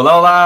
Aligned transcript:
Olá, 0.00 0.16
olá! 0.16 0.39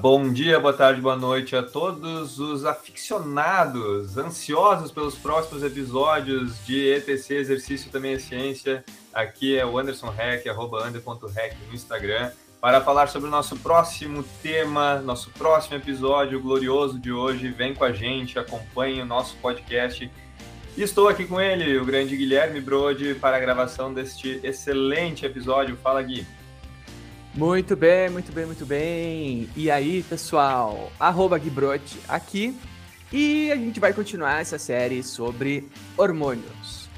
Bom 0.00 0.32
dia, 0.32 0.58
boa 0.58 0.72
tarde, 0.72 0.98
boa 0.98 1.14
noite 1.14 1.54
a 1.54 1.62
todos 1.62 2.38
os 2.38 2.64
aficionados, 2.64 4.16
ansiosos 4.16 4.90
pelos 4.90 5.14
próximos 5.14 5.62
episódios 5.62 6.64
de 6.64 6.88
ETC 6.94 7.34
Exercício 7.34 7.90
Também 7.90 8.14
é 8.14 8.18
Ciência. 8.18 8.82
Aqui 9.12 9.58
é 9.58 9.66
o 9.66 9.78
Anderson 9.78 10.08
Rec, 10.08 10.46
arroba 10.46 10.88
no 10.88 11.74
Instagram, 11.74 12.30
para 12.62 12.80
falar 12.80 13.08
sobre 13.08 13.28
o 13.28 13.30
nosso 13.30 13.58
próximo 13.58 14.24
tema, 14.42 15.00
nosso 15.00 15.30
próximo 15.32 15.76
episódio 15.76 16.40
glorioso 16.40 16.98
de 16.98 17.12
hoje. 17.12 17.50
Vem 17.50 17.74
com 17.74 17.84
a 17.84 17.92
gente, 17.92 18.38
acompanhe 18.38 19.02
o 19.02 19.06
nosso 19.06 19.36
podcast. 19.36 20.10
Estou 20.78 21.08
aqui 21.08 21.26
com 21.26 21.38
ele, 21.38 21.76
o 21.76 21.84
grande 21.84 22.16
Guilherme 22.16 22.62
Brode, 22.62 23.16
para 23.16 23.36
a 23.36 23.40
gravação 23.40 23.92
deste 23.92 24.40
excelente 24.42 25.26
episódio. 25.26 25.76
Fala, 25.76 26.00
Gui. 26.00 26.26
Muito 27.34 27.76
bem, 27.76 28.10
muito 28.10 28.32
bem, 28.32 28.44
muito 28.44 28.66
bem. 28.66 29.48
E 29.54 29.70
aí, 29.70 30.02
pessoal? 30.02 30.90
Arroba 30.98 31.38
Guibrote 31.38 31.96
aqui. 32.08 32.56
E 33.12 33.52
a 33.52 33.56
gente 33.56 33.78
vai 33.78 33.92
continuar 33.92 34.40
essa 34.40 34.58
série 34.58 35.02
sobre 35.04 35.68
hormônios. 35.96 36.88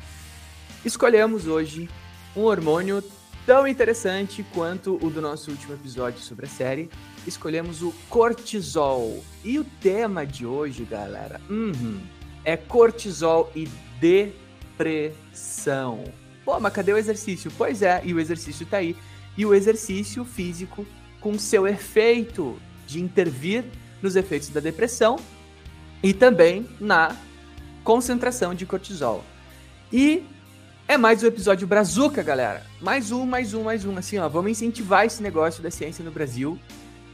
Escolhemos 0.84 1.46
hoje 1.46 1.88
um 2.34 2.44
hormônio 2.44 3.04
tão 3.44 3.68
interessante 3.68 4.42
quanto 4.54 4.98
o 5.04 5.10
do 5.10 5.20
nosso 5.20 5.50
último 5.50 5.74
episódio 5.74 6.20
sobre 6.20 6.46
a 6.46 6.48
série. 6.48 6.88
Escolhemos 7.26 7.82
o 7.82 7.92
cortisol. 8.08 9.22
E 9.44 9.58
o 9.58 9.64
tema 9.64 10.24
de 10.24 10.46
hoje, 10.46 10.84
galera, 10.84 11.42
uhum, 11.50 12.00
é 12.42 12.56
cortisol 12.56 13.52
e 13.54 13.68
depressão. 14.00 16.04
Pô, 16.42 16.58
mas 16.58 16.72
cadê 16.72 16.92
o 16.92 16.98
exercício? 16.98 17.52
Pois 17.56 17.82
é, 17.82 18.00
e 18.02 18.14
o 18.14 18.18
exercício 18.18 18.64
tá 18.64 18.78
aí 18.78 18.96
e 19.36 19.46
o 19.46 19.54
exercício 19.54 20.24
físico 20.24 20.86
com 21.20 21.38
seu 21.38 21.66
efeito 21.66 22.58
de 22.86 23.00
intervir 23.00 23.64
nos 24.02 24.16
efeitos 24.16 24.48
da 24.48 24.60
depressão 24.60 25.18
e 26.02 26.12
também 26.12 26.66
na 26.80 27.16
concentração 27.84 28.54
de 28.54 28.66
cortisol. 28.66 29.24
E 29.92 30.24
é 30.88 30.98
mais 30.98 31.22
um 31.22 31.26
episódio 31.26 31.66
Brazuca, 31.66 32.22
galera. 32.22 32.66
Mais 32.80 33.12
um, 33.12 33.24
mais 33.24 33.54
um, 33.54 33.62
mais 33.62 33.84
um. 33.84 33.96
Assim, 33.96 34.18
ó, 34.18 34.28
vamos 34.28 34.50
incentivar 34.50 35.06
esse 35.06 35.22
negócio 35.22 35.62
da 35.62 35.70
ciência 35.70 36.04
no 36.04 36.10
Brasil. 36.10 36.58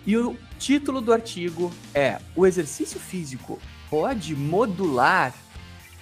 E 0.07 0.17
o 0.17 0.37
título 0.59 1.01
do 1.01 1.13
artigo 1.13 1.71
é: 1.93 2.19
O 2.35 2.47
exercício 2.47 2.99
físico 2.99 3.59
pode 3.91 4.35
modular 4.35 5.35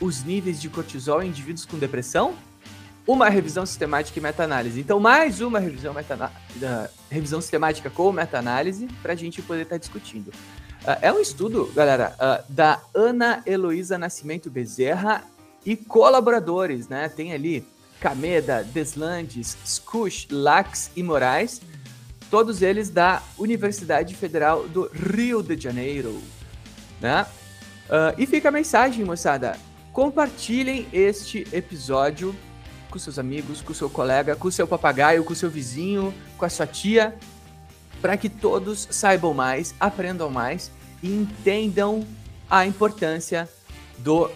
os 0.01 0.23
níveis 0.23 0.61
de 0.61 0.69
cortisol 0.69 1.23
em 1.23 1.29
indivíduos 1.29 1.65
com 1.65 1.77
depressão? 1.79 2.35
Uma 3.07 3.29
revisão 3.29 3.65
sistemática 3.65 4.19
e 4.19 4.23
meta-análise. 4.23 4.81
Então, 4.81 4.99
mais 4.99 5.41
uma 5.41 5.61
revisão, 5.61 5.95
meta 5.95 6.33
revisão 7.09 7.41
sistemática 7.41 7.89
com 7.89 8.11
meta-análise 8.11 8.89
para 9.01 9.13
a 9.13 9.17
gente 9.17 9.41
poder 9.41 9.63
estar 9.63 9.77
tá 9.77 9.79
discutindo. 9.79 10.29
Uh, 10.29 10.99
é 11.01 11.13
um 11.13 11.21
estudo, 11.21 11.71
galera, 11.75 12.15
uh, 12.17 12.53
da 12.53 12.81
Ana 12.95 13.43
Heloísa 13.47 13.97
Nascimento 13.97 14.51
Bezerra 14.51 15.23
e 15.65 15.77
colaboradores, 15.77 16.89
né? 16.89 17.09
Tem 17.09 17.33
ali 17.33 17.67
Cameda, 18.01 18.63
Deslandes, 18.63 19.57
Scush, 19.65 20.29
Lax 20.31 20.91
e 20.97 21.03
Moraes, 21.03 21.61
todos 22.31 22.61
eles 22.61 22.91
da 22.91 23.23
Universidade 23.39 24.15
Federal 24.15 24.69
do 24.69 24.91
Rio 24.93 25.43
de 25.43 25.61
Janeiro, 25.61 26.21
né? 27.01 27.27
Uh, 27.89 28.15
e 28.19 28.27
fica 28.27 28.49
a 28.49 28.53
mensagem, 28.53 29.05
moçada. 29.05 29.57
Compartilhem 29.93 30.87
este 30.93 31.47
episódio 31.53 32.35
com 32.97 32.99
seus 32.99 33.19
amigos, 33.19 33.61
com 33.61 33.75
seu 33.75 33.91
colega, 33.91 34.35
com 34.35 34.51
seu 34.51 34.67
papagaio, 34.67 35.23
com 35.23 35.35
seu 35.35 35.51
vizinho, 35.51 36.15
com 36.39 36.47
a 36.47 36.49
sua 36.49 36.67
tia, 36.67 37.15
para 38.01 38.17
que 38.17 38.29
todos 38.29 38.89
saibam 38.91 39.35
mais, 39.35 39.75
aprendam 39.79 40.31
mais 40.31 40.71
e 41.03 41.09
entendam 41.09 42.07
a 42.49 42.65
importância 42.65 43.49
do 43.99 44.31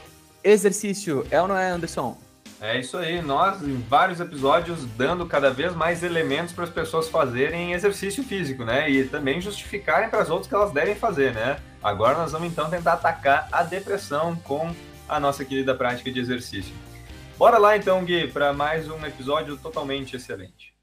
exercício. 0.45 1.27
É 1.31 1.41
ou 1.41 1.49
não 1.49 1.57
é, 1.57 1.71
Anderson? 1.71 2.19
É 2.61 2.79
isso 2.79 2.99
aí, 2.99 3.23
nós 3.23 3.63
em 3.63 3.81
vários 3.89 4.21
episódios 4.21 4.85
dando 4.95 5.25
cada 5.25 5.51
vez 5.51 5.75
mais 5.75 6.03
elementos 6.03 6.53
para 6.53 6.65
as 6.65 6.71
pessoas 6.71 7.09
fazerem 7.09 7.73
exercício 7.73 8.23
físico, 8.23 8.63
né? 8.67 8.91
E 8.91 9.05
também 9.05 9.41
justificarem 9.41 10.11
para 10.11 10.21
as 10.21 10.29
outras 10.29 10.47
que 10.47 10.55
elas 10.55 10.71
devem 10.71 10.95
fazer, 10.95 11.33
né? 11.33 11.59
Agora 11.83 12.19
nós 12.19 12.33
vamos 12.33 12.49
então 12.49 12.69
tentar 12.69 12.95
atacar 12.95 13.49
a 13.51 13.63
depressão 13.63 14.37
com 14.45 14.71
a 15.09 15.19
nossa 15.19 15.43
querida 15.43 15.75
prática 15.75 16.13
de 16.13 16.21
exercício. 16.21 16.75
Bora 17.41 17.57
lá 17.57 17.75
então, 17.75 18.05
Gui, 18.05 18.29
para 18.29 18.53
mais 18.53 18.87
um 18.91 19.03
episódio 19.07 19.57
totalmente 19.57 20.15
excelente. 20.15 20.75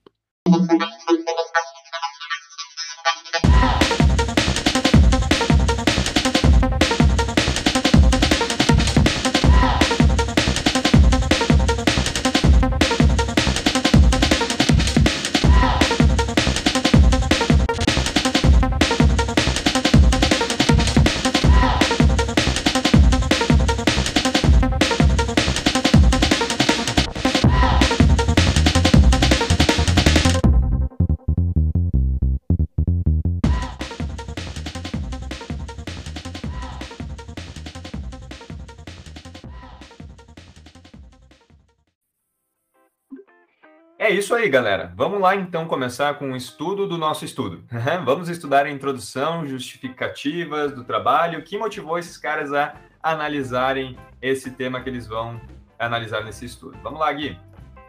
Aí, 44.47 44.49
galera. 44.49 44.93
Vamos 44.95 45.19
lá 45.19 45.35
então 45.35 45.67
começar 45.67 46.13
com 46.17 46.31
o 46.31 46.35
estudo 46.35 46.87
do 46.87 46.97
nosso 46.97 47.25
estudo. 47.25 47.63
Vamos 48.05 48.29
estudar 48.29 48.65
a 48.65 48.71
introdução, 48.71 49.45
justificativas 49.45 50.71
do 50.71 50.85
trabalho, 50.85 51.39
o 51.39 51.43
que 51.43 51.57
motivou 51.57 51.99
esses 51.99 52.17
caras 52.17 52.53
a 52.53 52.75
analisarem 53.03 53.97
esse 54.21 54.51
tema 54.51 54.81
que 54.81 54.89
eles 54.89 55.05
vão 55.05 55.39
analisar 55.77 56.23
nesse 56.23 56.45
estudo. 56.45 56.77
Vamos 56.81 56.99
lá, 56.99 57.11
Gui. 57.11 57.37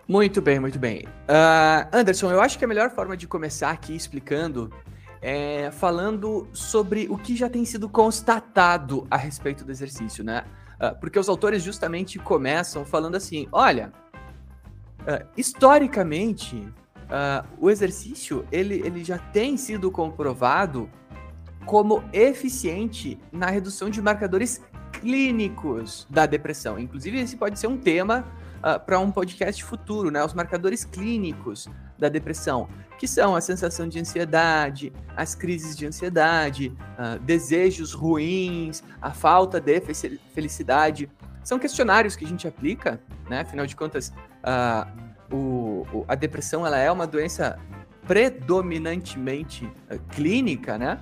Muito 0.07 0.43
bem, 0.43 0.59
muito 0.59 0.79
bem. 0.79 1.05
Uh, 1.29 1.89
Anderson, 1.93 2.33
eu 2.33 2.41
acho 2.41 2.59
que 2.59 2.65
a 2.65 2.69
melhor 2.69 2.91
forma 2.91 3.17
de 3.17 3.27
começar 3.29 3.71
aqui 3.71 3.95
explicando 3.95 4.73
é 5.23 5.71
falando 5.71 6.49
sobre 6.53 7.07
o 7.09 7.17
que 7.17 7.37
já 7.37 7.49
tem 7.49 7.65
sido 7.65 7.89
constatado 7.89 9.07
a 9.11 9.17
respeito 9.17 9.65
do 9.65 9.71
exercício, 9.71 10.25
né? 10.25 10.45
Uh, 10.81 10.99
porque 10.99 11.19
os 11.19 11.29
autores 11.29 11.63
justamente 11.63 12.19
começam 12.19 12.85
falando 12.85 13.17
assim: 13.17 13.47
olha, 13.53 13.93
Uh, 15.01 15.27
historicamente, 15.37 16.57
uh, 16.57 17.47
o 17.59 17.71
exercício 17.71 18.47
ele, 18.53 18.83
ele 18.85 19.05
já 19.05 19.19
tem 19.19 19.57
sido 19.57 19.91
comprovado 19.91 20.91
como 21.65 22.03
eficiente 22.13 23.19
na 23.31 23.51
redução 23.51 23.91
de 23.91 24.01
marcadores 24.01 24.61
clínicos 24.93 26.07
da 26.09 26.27
depressão. 26.27 26.79
Inclusive, 26.79 27.21
esse 27.21 27.37
pode 27.37 27.59
ser 27.59 27.67
um 27.67 27.77
tema 27.77 28.25
uh, 28.59 28.81
para 28.81 28.99
um 28.99 29.11
podcast 29.11 29.63
futuro, 29.65 30.11
né? 30.11 30.25
Os 30.25 30.35
marcadores 30.35 30.85
clínicos 30.85 31.69
da 31.99 32.09
depressão, 32.09 32.69
que 32.99 33.07
são 33.07 33.37
a 33.37 33.41
sensação 33.41 33.89
de 33.89 33.99
ansiedade, 34.01 34.93
as 35.17 35.35
crises 35.35 35.77
de 35.77 35.87
ansiedade, 35.87 36.73
uh, 36.99 37.19
desejos 37.21 37.93
ruins, 37.93 38.83
a 39.01 39.13
falta 39.13 39.61
de 39.61 39.81
felicidade. 40.35 41.09
São 41.45 41.59
questionários 41.59 42.15
que 42.17 42.25
a 42.25 42.29
gente 42.29 42.47
aplica, 42.47 43.01
né? 43.29 43.41
Afinal 43.41 43.67
de 43.67 43.77
contas, 43.77 44.13
uh, 44.49 45.35
o, 45.35 46.05
a 46.09 46.15
depressão 46.15 46.67
ela 46.67 46.79
é 46.79 46.91
uma 46.91 47.07
doença 47.07 47.59
predominantemente 48.07 49.65
uh, 49.65 49.99
clínica, 50.11 50.79
né? 50.79 50.99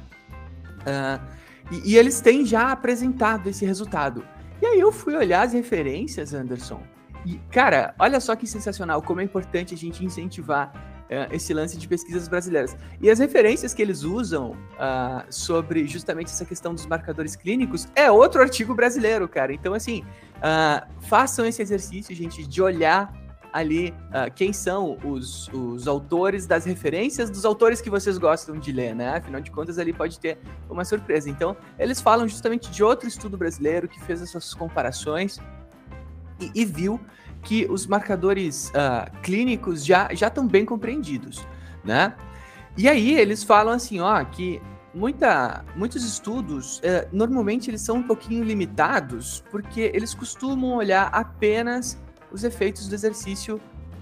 Uh, 0.80 1.36
e, 1.70 1.92
e, 1.92 1.96
eles 1.96 2.20
têm 2.20 2.44
já 2.44 2.72
apresentado 2.72 3.48
esse 3.48 3.64
resultado. 3.64 4.24
E 4.60 4.66
aí 4.66 4.80
eu 4.80 4.90
fui 4.92 5.14
olhar 5.16 5.42
as 5.42 5.52
referências, 5.52 6.32
Anderson. 6.32 6.80
E, 7.24 7.38
cara, 7.50 7.94
olha 7.98 8.20
só 8.20 8.36
que 8.36 8.46
sensacional, 8.46 9.02
como 9.02 9.20
é 9.20 9.24
importante 9.24 9.74
a 9.74 9.76
gente 9.76 10.04
incentivar 10.04 10.72
é, 11.08 11.28
esse 11.32 11.52
lance 11.54 11.76
de 11.76 11.86
pesquisas 11.86 12.26
brasileiras. 12.28 12.76
E 13.00 13.10
as 13.10 13.18
referências 13.18 13.72
que 13.72 13.82
eles 13.82 14.02
usam 14.02 14.50
uh, 14.50 15.24
sobre 15.28 15.86
justamente 15.86 16.26
essa 16.26 16.44
questão 16.44 16.74
dos 16.74 16.86
marcadores 16.86 17.36
clínicos 17.36 17.86
é 17.94 18.10
outro 18.10 18.40
artigo 18.40 18.74
brasileiro, 18.74 19.28
cara. 19.28 19.52
Então, 19.52 19.74
assim, 19.74 20.04
uh, 20.38 20.86
façam 21.02 21.46
esse 21.46 21.62
exercício, 21.62 22.14
gente, 22.14 22.44
de 22.46 22.60
olhar 22.60 23.12
ali 23.56 23.94
uh, 24.08 24.30
quem 24.34 24.52
são 24.52 24.98
os, 25.02 25.48
os 25.48 25.88
autores 25.88 26.46
das 26.46 26.66
referências 26.66 27.30
dos 27.30 27.46
autores 27.46 27.80
que 27.80 27.88
vocês 27.88 28.18
gostam 28.18 28.58
de 28.58 28.70
ler, 28.70 28.94
né? 28.94 29.16
Afinal 29.16 29.40
de 29.40 29.50
contas, 29.50 29.78
ali 29.78 29.94
pode 29.94 30.20
ter 30.20 30.38
uma 30.68 30.84
surpresa. 30.84 31.30
Então, 31.30 31.56
eles 31.78 31.98
falam 32.00 32.28
justamente 32.28 32.70
de 32.70 32.84
outro 32.84 33.08
estudo 33.08 33.38
brasileiro 33.38 33.88
que 33.88 33.98
fez 34.04 34.20
essas 34.20 34.52
comparações 34.52 35.38
e, 36.38 36.50
e 36.54 36.64
viu 36.66 37.00
que 37.42 37.66
os 37.70 37.86
marcadores 37.86 38.70
uh, 38.70 39.10
clínicos 39.22 39.84
já 39.84 40.12
já 40.12 40.26
estão 40.26 40.46
bem 40.46 40.66
compreendidos, 40.66 41.46
né? 41.82 42.14
E 42.76 42.88
aí 42.88 43.18
eles 43.18 43.42
falam 43.42 43.72
assim, 43.72 44.00
ó, 44.00 44.22
que 44.22 44.60
muita, 44.92 45.64
muitos 45.74 46.04
estudos 46.04 46.78
uh, 46.78 47.08
normalmente 47.10 47.70
eles 47.70 47.80
são 47.80 47.96
um 47.96 48.02
pouquinho 48.02 48.44
limitados 48.44 49.42
porque 49.50 49.90
eles 49.94 50.12
costumam 50.12 50.76
olhar 50.76 51.08
apenas 51.10 51.98
os 52.36 52.44
efeitos 52.44 52.86
do 52.86 52.94
exercício 52.94 53.60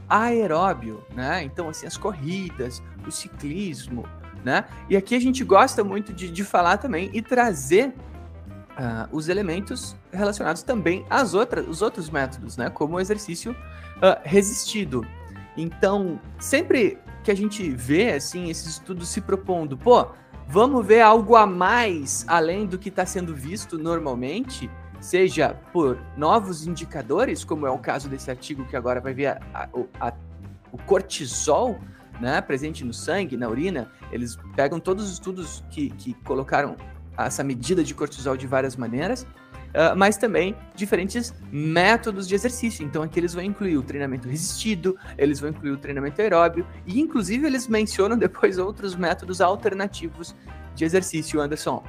aeróbio, 0.09 1.03
né? 1.15 1.43
Então 1.45 1.69
assim 1.69 1.87
as 1.87 1.97
corridas, 1.97 2.83
o 3.07 3.11
ciclismo, 3.11 4.05
né? 4.45 4.65
E 4.91 4.97
aqui 4.97 5.15
a 5.15 5.21
gente 5.21 5.43
gosta 5.45 5.83
muito 5.83 6.13
de, 6.13 6.31
de 6.31 6.45
falar 6.45 6.79
também 6.79 7.11
e 7.13 7.23
trazer 7.23 7.89
uh, 7.89 9.09
os 9.11 9.29
elementos 9.29 9.97
relacionados 10.13 10.63
também 10.63 11.07
às 11.09 11.33
outras, 11.33 11.67
os 11.67 11.81
outros 11.81 12.11
métodos, 12.11 12.57
né? 12.57 12.69
Como 12.69 12.97
o 12.97 13.01
exercício 13.01 13.53
uh, 13.53 14.21
resistido. 14.25 15.07
Então, 15.57 16.21
sempre 16.39 16.99
que 17.23 17.31
a 17.31 17.37
gente 17.37 17.71
vê 17.71 18.13
assim 18.13 18.51
esses 18.51 18.67
estudos 18.67 19.09
se 19.09 19.21
propondo, 19.21 19.79
pô, 19.79 20.09
vamos 20.49 20.85
ver 20.85 21.01
algo 21.01 21.37
a 21.37 21.47
mais 21.47 22.25
além 22.29 22.67
do 22.67 22.79
que 22.79 22.89
está 22.89 23.07
sendo 23.07 23.35
visto 23.35 23.79
normalmente, 23.79 24.69
seja 25.05 25.55
por 25.71 25.99
novos 26.17 26.67
indicadores, 26.67 27.45
como 27.45 27.67
é 27.67 27.71
o 27.71 27.79
caso 27.79 28.09
desse 28.09 28.31
artigo 28.31 28.65
que 28.65 28.75
agora 28.75 29.03
vai 29.03 29.13
ver 29.13 29.27
a, 29.27 29.41
a, 29.53 29.69
a, 30.09 30.13
o 30.73 30.79
cortisol, 30.79 31.79
né, 32.19 32.41
presente 32.41 32.83
no 32.85 32.95
sangue, 32.95 33.37
na 33.37 33.47
urina, 33.47 33.91
eles 34.11 34.39
pegam 34.57 34.81
todos 34.81 35.05
os 35.05 35.13
estudos 35.13 35.63
que, 35.71 35.91
que 35.91 36.15
colocaram 36.25 36.75
essa 37.19 37.45
medida 37.45 37.85
de 37.85 37.95
cortisol 37.95 38.35
de 38.35 38.47
várias 38.47 38.77
maneiras, 38.77 39.23
uh, 39.23 39.95
mas 39.95 40.17
também 40.17 40.57
diferentes 40.75 41.35
métodos 41.53 42.27
de 42.27 42.35
exercício. 42.35 42.83
Então 42.83 43.03
aqui 43.03 43.21
eles 43.21 43.35
vão 43.35 43.45
incluir 43.45 43.77
o 43.77 43.83
treinamento 43.83 44.27
resistido, 44.27 44.97
eles 45.19 45.39
vão 45.39 45.51
incluir 45.51 45.73
o 45.73 45.77
treinamento 45.77 46.23
aeróbio 46.23 46.67
e 46.87 46.99
inclusive 46.99 47.47
eles 47.47 47.69
mencionam 47.69 48.17
depois 48.17 48.57
outros 48.57 48.97
métodos 48.97 49.43
alternativos 49.43 50.35
de 50.75 50.83
exercício, 50.83 51.43
Anderson. 51.43 51.85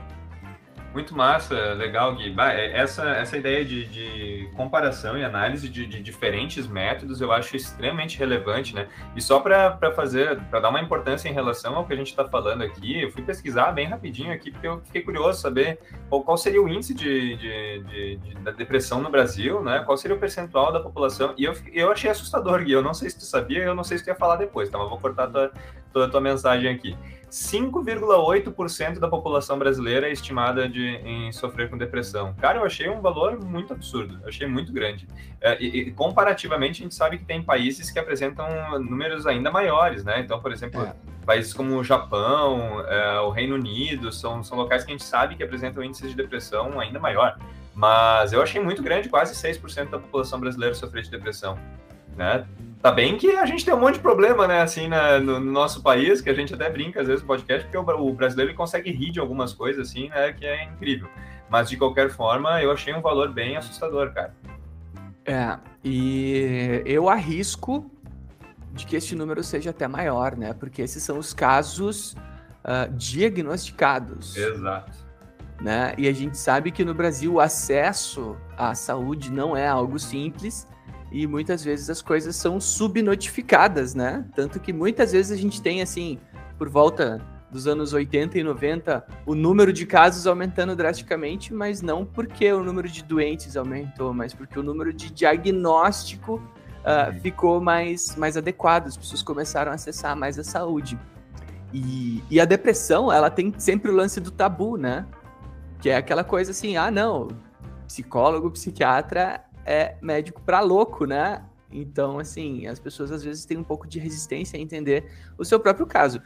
Muito 0.96 1.14
massa, 1.14 1.74
legal, 1.74 2.16
Gui. 2.16 2.34
É, 2.40 2.80
essa, 2.80 3.04
essa 3.10 3.36
ideia 3.36 3.66
de, 3.66 3.86
de 3.86 4.50
comparação 4.56 5.18
e 5.18 5.26
análise 5.26 5.68
de, 5.68 5.86
de, 5.86 6.02
diferentes 6.02 6.66
métodos 6.68 7.20
eu 7.20 7.34
acho 7.34 7.58
extremamente 7.58 8.18
relevante, 8.18 8.74
né? 8.74 8.88
E 9.14 9.22
só 9.22 9.42
para 9.42 9.92
fazer, 9.94 10.40
para 10.44 10.62
dar 10.62 10.70
uma 10.70 10.80
importância 10.80 11.28
em 11.28 11.34
relação 11.34 11.76
ao 11.76 11.86
que 11.86 11.92
a 11.92 11.98
gente 11.98 12.12
está 12.12 12.24
falando 12.24 12.64
aqui, 12.64 13.02
eu 13.02 13.12
fui 13.12 13.22
pesquisar 13.24 13.74
bem 13.74 13.88
rapidinho 13.88 14.32
aqui, 14.32 14.52
porque 14.52 14.66
eu 14.66 14.80
fiquei 14.86 15.02
curioso 15.02 15.42
saber 15.42 15.80
qual, 16.08 16.24
qual 16.24 16.38
seria 16.38 16.64
o 16.64 16.70
índice 16.70 16.94
de, 16.94 17.36
de, 17.36 18.36
da 18.36 18.52
depressão 18.52 19.02
no 19.02 19.10
Brasil, 19.10 19.62
né? 19.62 19.84
Qual 19.86 19.98
seria 19.98 20.16
o 20.16 20.20
percentual 20.20 20.72
da 20.72 20.80
população. 20.80 21.34
E 21.38 21.44
eu, 21.44 21.54
eu 21.74 21.92
achei 21.92 22.10
assustador, 22.10 22.64
Gui. 22.64 22.72
Eu 22.72 22.82
não 22.82 22.94
sei 22.94 23.10
se 23.10 23.20
tu 23.20 23.26
sabia, 23.26 23.64
eu 23.64 23.76
não 23.76 23.84
sei 23.84 23.98
se 23.98 24.06
tu 24.06 24.08
ia 24.08 24.16
falar 24.16 24.38
depois, 24.38 24.70
tá? 24.70 24.78
Mas 24.78 24.88
vou 24.88 24.98
cortar 24.98 25.28
toda 25.28 26.06
a 26.06 26.10
tua 26.10 26.22
mensagem 26.22 26.74
aqui. 26.74 26.96
5,8% 27.36 28.98
da 28.98 29.10
população 29.10 29.60
brasileira 29.60 30.08
é 30.08 30.12
estimada 30.14 30.70
de, 30.70 30.86
em 31.04 31.34
sofrer 31.34 31.70
com 31.70 31.78
depressão. 31.78 32.34
Cara, 32.36 32.60
eu 32.60 32.66
achei 32.66 32.90
um 32.90 33.02
valor 33.02 33.38
muito 33.44 33.74
absurdo, 33.74 34.18
eu 34.22 34.30
achei 34.30 34.48
muito 34.48 34.72
grande. 34.72 35.06
É, 35.42 35.62
e, 35.62 35.80
e, 35.80 35.92
comparativamente, 35.92 36.82
a 36.82 36.84
gente 36.84 36.96
sabe 36.96 37.18
que 37.18 37.26
tem 37.26 37.44
países 37.44 37.92
que 37.92 38.00
apresentam 38.00 38.80
números 38.80 39.28
ainda 39.28 39.52
maiores, 39.52 40.06
né? 40.06 40.22
Então, 40.22 40.40
por 40.40 40.54
exemplo, 40.54 40.82
é. 40.82 40.96
países 41.26 41.54
como 41.54 41.76
o 41.76 41.84
Japão, 41.84 42.80
é, 42.88 43.20
o 43.20 43.30
Reino 43.32 43.56
Unido, 43.56 44.14
são, 44.14 44.42
são 44.42 44.58
locais 44.58 44.86
que 44.86 44.92
a 44.92 44.94
gente 44.94 45.04
sabe 45.04 45.36
que 45.36 45.44
apresentam 45.44 45.84
índices 45.84 46.12
de 46.12 46.16
depressão 46.16 46.80
ainda 46.80 47.02
maior. 47.02 47.38
Mas 47.74 48.32
eu 48.32 48.42
achei 48.42 48.62
muito 48.62 48.82
grande, 48.82 49.10
quase 49.10 49.36
6% 49.36 49.90
da 49.90 50.00
população 50.00 50.40
brasileira 50.40 50.74
sofrer 50.74 51.04
de 51.04 51.12
depressão. 51.12 51.60
Né? 52.16 52.46
Tá 52.82 52.92
bem 52.92 53.18
que 53.18 53.32
a 53.32 53.46
gente 53.46 53.66
tem 53.66 53.74
um 53.74 53.80
monte 53.80 53.96
de 53.96 54.00
problema, 54.00 54.48
né, 54.48 54.62
assim, 54.62 54.88
na, 54.88 55.20
no, 55.20 55.40
no, 55.40 55.52
nosso 55.52 55.82
país, 55.82 56.22
que 56.22 56.30
a 56.30 56.34
gente 56.34 56.54
até 56.54 56.70
brinca 56.70 57.02
às 57.02 57.08
vezes 57.08 57.24
no 57.24 57.28
podcast, 57.28 57.68
porque 57.68 57.78
o, 57.78 57.82
o, 57.82 58.14
brasileiro 58.14 58.52
ele 58.52 58.58
consegue 58.58 58.92
rir 58.92 59.12
de 59.12 59.20
algumas 59.20 59.54
coisas, 59.54 59.90
assim, 59.90 60.08
né, 60.10 60.32
que 60.34 60.46
é 60.46 60.66
incrível. 60.66 61.10
Mas, 61.50 61.68
de 61.68 61.78
qualquer 61.78 62.12
forma, 62.12 62.62
eu 62.62 62.72
achei 62.72 62.94
um 62.94 63.02
valor 63.02 63.34
bem 63.34 63.58
assustador, 63.58 64.14
cara. 64.14 64.36
É, 65.26 65.58
e 65.84 66.84
eu 66.86 67.10
arrisco 67.10 67.90
de 68.72 68.86
que 68.86 68.96
este 68.96 69.16
número 69.16 69.44
seja 69.44 69.72
até 69.72 69.88
maior, 69.88 70.36
né, 70.36 70.54
porque 70.54 70.84
esses 70.84 71.02
são 71.02 71.18
os 71.18 71.34
casos 71.34 72.16
uh, 72.64 72.92
diagnosticados. 72.92 74.38
Exato. 74.38 75.06
Né? 75.60 75.94
E 75.98 76.08
a 76.08 76.14
gente 76.14 76.38
sabe 76.38 76.72
que 76.72 76.86
no 76.86 76.94
Brasil 76.94 77.34
o 77.34 77.40
acesso 77.40 78.38
à 78.58 78.76
saúde 78.76 79.32
não 79.32 79.58
é 79.58 79.68
algo 79.68 79.98
simples, 79.98 80.68
e 81.12 81.28
muitas 81.28 81.64
vezes 81.64 81.90
as 81.90 82.02
coisas 82.02 82.36
são 82.36 82.60
subnotificadas, 82.60 83.94
né? 83.94 84.26
Tanto 84.36 84.60
que 84.60 84.74
muitas 84.74 85.12
vezes 85.12 85.32
a 85.32 85.40
gente 85.40 85.62
tem, 85.62 85.82
assim, 85.82 86.20
por 86.58 86.70
volta 86.70 87.22
dos 87.52 87.68
anos 87.68 87.94
80 87.94 88.38
e 88.38 88.44
90, 88.44 89.06
o 89.26 89.34
número 89.34 89.72
de 89.72 89.86
casos 89.86 90.28
aumentando 90.28 90.76
drasticamente, 90.76 91.54
mas 91.54 91.82
não 91.82 92.06
porque 92.06 92.52
o 92.52 92.64
número 92.64 92.90
de 92.90 93.04
doentes 93.04 93.56
aumentou, 93.56 94.14
mas 94.14 94.34
porque 94.34 94.60
o 94.60 94.64
número 94.64 94.92
de 94.92 95.10
diagnóstico 95.12 96.36
uh, 96.36 97.18
ficou 97.22 97.62
mais, 97.62 98.16
mais 98.18 98.36
adequado, 98.36 98.88
as 98.88 98.98
pessoas 98.98 99.22
começaram 99.22 99.72
a 99.72 99.76
acessar 99.76 100.16
mais 100.18 100.38
a 100.38 100.44
saúde. 100.44 101.00
E, 101.74 102.24
e 102.30 102.42
a 102.42 102.46
depressão, 102.46 103.12
ela 103.12 103.30
tem 103.30 103.54
sempre 103.58 103.90
o 103.90 103.96
lance 103.96 104.20
do 104.20 104.32
tabu, 104.32 104.76
né? 104.76 105.06
Que 105.80 105.90
é 105.90 105.98
aquela 105.98 106.24
coisa 106.24 106.52
assim, 106.52 106.76
ah, 106.76 106.92
não, 106.92 107.30
psicólogo, 107.88 108.52
psiquiatra 108.52 109.42
é 109.66 109.96
médico 110.02 110.42
para 110.42 110.60
louco, 110.62 111.06
né? 111.06 111.44
Então, 111.72 112.20
assim, 112.20 112.68
as 112.68 112.80
pessoas 112.80 113.12
às 113.12 113.24
vezes 113.24 113.46
têm 113.46 113.58
um 113.58 113.64
pouco 113.64 113.88
de 113.88 114.00
resistência 114.00 114.58
a 114.58 114.62
entender 114.62 115.12
o 115.38 115.44
seu 115.44 115.60
próprio 115.60 115.86
caso. 115.86 116.22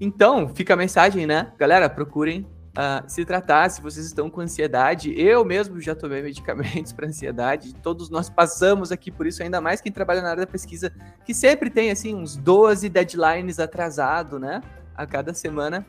Então, 0.00 0.48
fica 0.54 0.74
a 0.74 0.76
mensagem, 0.76 1.26
né? 1.26 1.52
Galera, 1.58 1.88
procurem 1.90 2.46
uh, 2.76 3.08
se 3.08 3.24
tratar 3.24 3.68
se 3.70 3.80
vocês 3.80 4.06
estão 4.06 4.30
com 4.30 4.40
ansiedade. 4.40 5.12
Eu 5.18 5.44
mesmo 5.44 5.80
já 5.80 5.94
tomei 5.94 6.20
medicamentos 6.22 6.92
para 6.92 7.06
ansiedade. 7.06 7.74
Todos 7.74 8.08
nós 8.10 8.30
passamos 8.30 8.92
aqui 8.92 9.10
por 9.10 9.26
isso, 9.26 9.42
ainda 9.42 9.60
mais 9.60 9.80
quem 9.80 9.90
trabalha 9.90 10.22
na 10.22 10.30
área 10.30 10.46
da 10.46 10.50
pesquisa, 10.50 10.92
que 11.24 11.34
sempre 11.34 11.70
tem, 11.70 11.90
assim, 11.90 12.14
uns 12.14 12.36
12 12.36 12.88
deadlines 12.88 13.58
atrasado, 13.58 14.38
né? 14.38 14.62
A 14.94 15.06
cada 15.06 15.34
semana. 15.34 15.84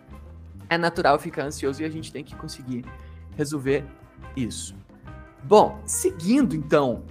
É 0.70 0.77
natural 0.77 1.18
ficar 1.18 1.44
ansioso 1.44 1.82
e 1.82 1.86
a 1.86 1.89
gente 1.89 2.12
tem 2.12 2.25
que 2.25 2.36
conseguir 2.36 2.84
resolver 3.38 3.86
isso. 4.36 4.75
Bom, 5.44 5.79
seguindo 5.86 6.56
então 6.56 7.03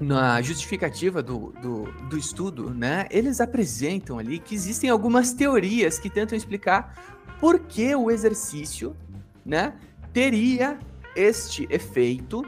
na 0.00 0.42
justificativa 0.42 1.22
do, 1.22 1.52
do, 1.62 1.84
do, 2.08 2.18
estudo, 2.18 2.70
né, 2.70 3.06
eles 3.10 3.40
apresentam 3.40 4.18
ali 4.18 4.38
que 4.38 4.54
existem 4.54 4.90
algumas 4.90 5.32
teorias 5.32 5.98
que 5.98 6.10
tentam 6.10 6.36
explicar 6.36 6.94
por 7.38 7.60
que 7.60 7.94
o 7.94 8.10
exercício 8.10 8.96
né, 9.44 9.74
teria 10.12 10.78
este 11.14 11.66
efeito 11.70 12.44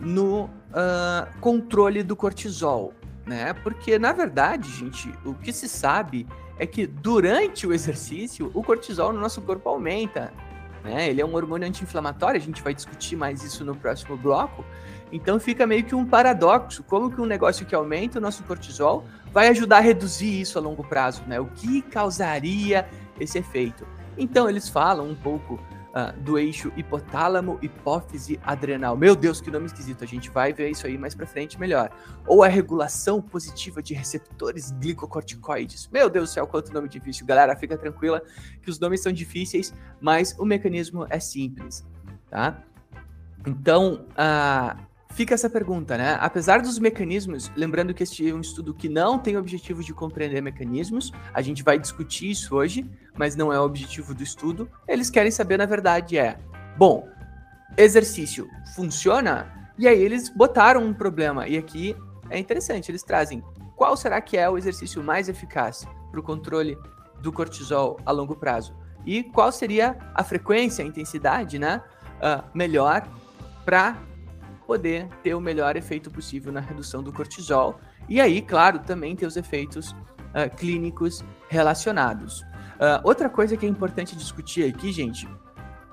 no 0.00 0.44
uh, 0.44 1.38
controle 1.40 2.02
do 2.02 2.16
cortisol. 2.16 2.94
Né? 3.26 3.52
Porque, 3.52 3.98
na 3.98 4.12
verdade, 4.12 4.70
gente, 4.70 5.12
o 5.24 5.34
que 5.34 5.52
se 5.52 5.68
sabe 5.68 6.26
é 6.58 6.66
que 6.66 6.86
durante 6.86 7.66
o 7.66 7.72
exercício 7.72 8.50
o 8.54 8.62
cortisol 8.62 9.12
no 9.12 9.20
nosso 9.20 9.40
corpo 9.42 9.68
aumenta 9.68 10.32
né? 10.84 11.08
Ele 11.08 11.20
é 11.20 11.26
um 11.26 11.34
hormônio 11.34 11.66
anti-inflamatório, 11.66 12.40
a 12.40 12.44
gente 12.44 12.62
vai 12.62 12.74
discutir 12.74 13.16
mais 13.16 13.42
isso 13.42 13.64
no 13.64 13.74
próximo 13.74 14.16
bloco. 14.16 14.64
Então 15.12 15.38
fica 15.38 15.66
meio 15.66 15.84
que 15.84 15.94
um 15.94 16.06
paradoxo, 16.06 16.82
como 16.82 17.10
que 17.10 17.20
um 17.20 17.26
negócio 17.26 17.66
que 17.66 17.74
aumenta 17.74 18.18
o 18.18 18.22
nosso 18.22 18.42
cortisol 18.44 19.04
vai 19.30 19.48
ajudar 19.48 19.78
a 19.78 19.80
reduzir 19.80 20.40
isso 20.40 20.58
a 20.58 20.62
longo 20.62 20.82
prazo, 20.82 21.22
né? 21.26 21.38
O 21.38 21.46
que 21.46 21.82
causaria 21.82 22.88
esse 23.20 23.38
efeito? 23.38 23.86
Então 24.16 24.48
eles 24.48 24.68
falam 24.68 25.08
um 25.08 25.14
pouco 25.14 25.58
uh, 25.92 26.18
do 26.20 26.38
eixo 26.38 26.72
hipotálamo, 26.76 27.58
hipófise, 27.62 28.40
adrenal. 28.42 28.96
Meu 28.96 29.14
Deus, 29.14 29.40
que 29.40 29.50
nome 29.50 29.66
esquisito. 29.66 30.02
A 30.02 30.06
gente 30.06 30.30
vai 30.30 30.52
ver 30.52 30.70
isso 30.70 30.86
aí 30.86 30.98
mais 30.98 31.14
para 31.14 31.26
frente 31.26 31.58
melhor. 31.58 31.90
Ou 32.26 32.42
a 32.42 32.48
regulação 32.48 33.20
positiva 33.20 33.82
de 33.82 33.94
receptores 33.94 34.70
glicocorticoides. 34.72 35.88
Meu 35.92 36.08
Deus 36.08 36.30
do 36.30 36.32
céu, 36.32 36.46
quanto 36.46 36.72
nome 36.72 36.88
difícil. 36.88 37.26
Galera, 37.26 37.54
fica 37.56 37.76
tranquila 37.76 38.22
que 38.62 38.70
os 38.70 38.78
nomes 38.78 39.02
são 39.02 39.12
difíceis, 39.12 39.74
mas 40.00 40.36
o 40.38 40.44
mecanismo 40.44 41.06
é 41.08 41.20
simples, 41.20 41.86
tá? 42.30 42.62
Então, 43.46 44.06
uh, 44.12 44.91
fica 45.12 45.34
essa 45.34 45.48
pergunta, 45.48 45.96
né? 45.96 46.16
Apesar 46.20 46.60
dos 46.60 46.78
mecanismos, 46.78 47.50
lembrando 47.54 47.94
que 47.94 48.02
este 48.02 48.28
é 48.28 48.34
um 48.34 48.40
estudo 48.40 48.74
que 48.74 48.88
não 48.88 49.18
tem 49.18 49.36
o 49.36 49.38
objetivo 49.38 49.82
de 49.82 49.94
compreender 49.94 50.42
mecanismos, 50.42 51.12
a 51.32 51.42
gente 51.42 51.62
vai 51.62 51.78
discutir 51.78 52.30
isso 52.30 52.54
hoje, 52.54 52.88
mas 53.16 53.36
não 53.36 53.52
é 53.52 53.60
o 53.60 53.64
objetivo 53.64 54.14
do 54.14 54.22
estudo. 54.22 54.68
Eles 54.88 55.10
querem 55.10 55.30
saber, 55.30 55.58
na 55.58 55.66
verdade, 55.66 56.18
é, 56.18 56.38
bom, 56.76 57.08
exercício 57.76 58.48
funciona? 58.74 59.72
E 59.78 59.86
aí 59.86 60.00
eles 60.00 60.28
botaram 60.28 60.84
um 60.84 60.92
problema, 60.92 61.46
e 61.46 61.56
aqui 61.56 61.96
é 62.30 62.38
interessante, 62.38 62.90
eles 62.90 63.02
trazem 63.02 63.42
qual 63.82 63.96
será 63.96 64.20
que 64.20 64.36
é 64.36 64.48
o 64.48 64.56
exercício 64.56 65.02
mais 65.02 65.28
eficaz 65.28 65.86
para 66.10 66.20
o 66.20 66.22
controle 66.22 66.78
do 67.20 67.32
cortisol 67.32 67.98
a 68.06 68.12
longo 68.12 68.36
prazo? 68.36 68.76
E 69.04 69.24
qual 69.24 69.50
seria 69.50 69.96
a 70.14 70.22
frequência, 70.22 70.84
a 70.84 70.86
intensidade, 70.86 71.58
né? 71.58 71.82
Uh, 72.18 72.44
melhor 72.54 73.08
para 73.64 73.96
poder 74.66 75.08
ter 75.22 75.34
o 75.34 75.40
melhor 75.40 75.76
efeito 75.76 76.10
possível 76.10 76.52
na 76.52 76.60
redução 76.60 77.02
do 77.02 77.12
cortisol. 77.12 77.80
E 78.08 78.20
aí, 78.20 78.40
claro, 78.40 78.78
também 78.80 79.14
ter 79.14 79.26
os 79.26 79.36
efeitos 79.36 79.90
uh, 79.90 80.54
clínicos 80.56 81.24
relacionados. 81.48 82.40
Uh, 82.40 83.00
outra 83.04 83.28
coisa 83.28 83.56
que 83.56 83.66
é 83.66 83.68
importante 83.68 84.16
discutir 84.16 84.64
aqui, 84.64 84.92
gente, 84.92 85.28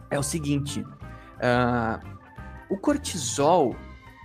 é 0.09 0.17
o 0.17 0.23
seguinte: 0.23 0.81
uh, 0.81 2.17
o 2.69 2.77
cortisol 2.77 3.75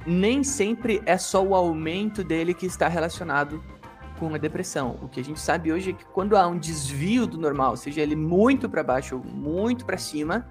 nem 0.07 0.45
sempre 0.45 1.03
é 1.07 1.17
só 1.17 1.43
o 1.43 1.55
aumento 1.55 2.23
dele 2.23 2.53
que 2.55 2.67
está 2.67 2.89
relacionado 2.89 3.63
com 4.19 4.35
a 4.35 4.39
depressão. 4.39 4.99
O 5.03 5.09
que 5.09 5.21
a 5.21 5.25
gente 5.25 5.41
sabe 5.41 5.73
hoje 5.73 5.91
é 5.91 5.93
que 5.93 6.05
quando 6.07 6.37
há 6.37 6.47
um 6.47 6.59
desvio 6.59 7.27
do 7.27 7.39
normal, 7.39 7.77
seja 7.77 8.01
ele 8.01 8.17
muito 8.17 8.69
para 8.69 8.83
baixo 8.83 9.17
ou 9.17 9.25
muito 9.25 9.85
para 9.85 9.99
cima, 9.99 10.47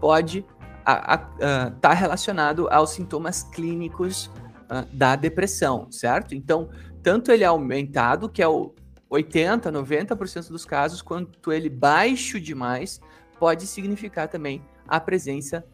pode 0.00 0.44
estar 0.86 1.70
tá 1.80 1.92
relacionado 1.92 2.68
aos 2.70 2.90
sintomas 2.90 3.42
clínicos 3.42 4.26
uh, 4.70 4.86
da 4.92 5.16
depressão, 5.16 5.90
certo? 5.90 6.34
Então, 6.34 6.68
tanto 7.02 7.32
ele 7.32 7.44
é 7.44 7.46
aumentado, 7.46 8.28
que 8.28 8.42
é 8.42 8.48
o 8.48 8.74
80, 9.08 9.70
90% 9.72 10.48
dos 10.48 10.64
casos, 10.64 11.02
quanto 11.02 11.52
ele 11.52 11.68
baixo 11.68 12.40
demais, 12.40 13.00
pode 13.38 13.66
significar 13.66 14.28
também 14.28 14.64
a 14.86 14.98
presença 15.00 15.64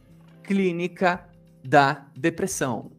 clínica 0.42 1.26
da 1.64 2.06
depressão. 2.16 2.90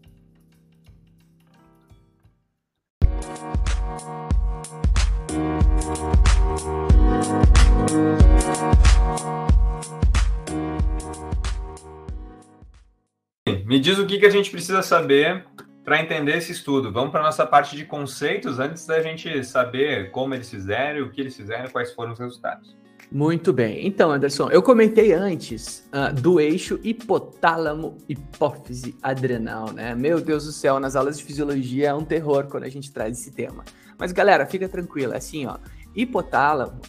Me 13.74 13.80
diz 13.80 13.98
o 13.98 14.06
que, 14.06 14.20
que 14.20 14.26
a 14.28 14.30
gente 14.30 14.52
precisa 14.52 14.84
saber 14.84 15.48
para 15.84 16.00
entender 16.00 16.38
esse 16.38 16.52
estudo. 16.52 16.94
Vamos 16.94 17.10
para 17.10 17.22
a 17.22 17.24
nossa 17.24 17.44
parte 17.44 17.76
de 17.76 17.86
conceitos 17.86 18.60
antes 18.60 18.86
da 18.86 19.02
gente 19.02 19.44
saber 19.44 20.12
como 20.12 20.36
eles 20.36 20.48
fizeram, 20.48 21.08
o 21.08 21.10
que 21.10 21.20
eles 21.20 21.36
fizeram, 21.36 21.68
quais 21.72 21.92
foram 21.92 22.14
os 22.14 22.20
resultados. 22.20 22.78
Muito 23.12 23.52
bem. 23.52 23.88
Então, 23.88 24.12
Anderson, 24.12 24.52
eu 24.52 24.62
comentei 24.62 25.12
antes 25.12 25.90
uh, 25.92 26.14
do 26.14 26.40
eixo 26.40 26.80
hipotálamo 26.84 27.98
hipófise 28.08 28.96
adrenal, 29.02 29.72
né? 29.74 29.96
Meu 29.96 30.22
Deus 30.22 30.46
do 30.46 30.52
céu, 30.52 30.80
nas 30.80 30.96
aulas 30.96 31.18
de 31.18 31.24
fisiologia 31.24 31.88
é 31.88 31.94
um 31.96 32.06
terror 32.06 32.46
quando 32.46 32.66
a 32.66 32.70
gente 32.70 32.94
traz 32.94 33.20
esse 33.20 33.32
tema. 33.32 33.64
Mas 33.98 34.12
galera, 34.12 34.46
fica 34.46 34.70
tranquila, 34.70 35.18
assim, 35.18 35.48
ó, 35.48 35.58
hipotálamo, 35.96 36.80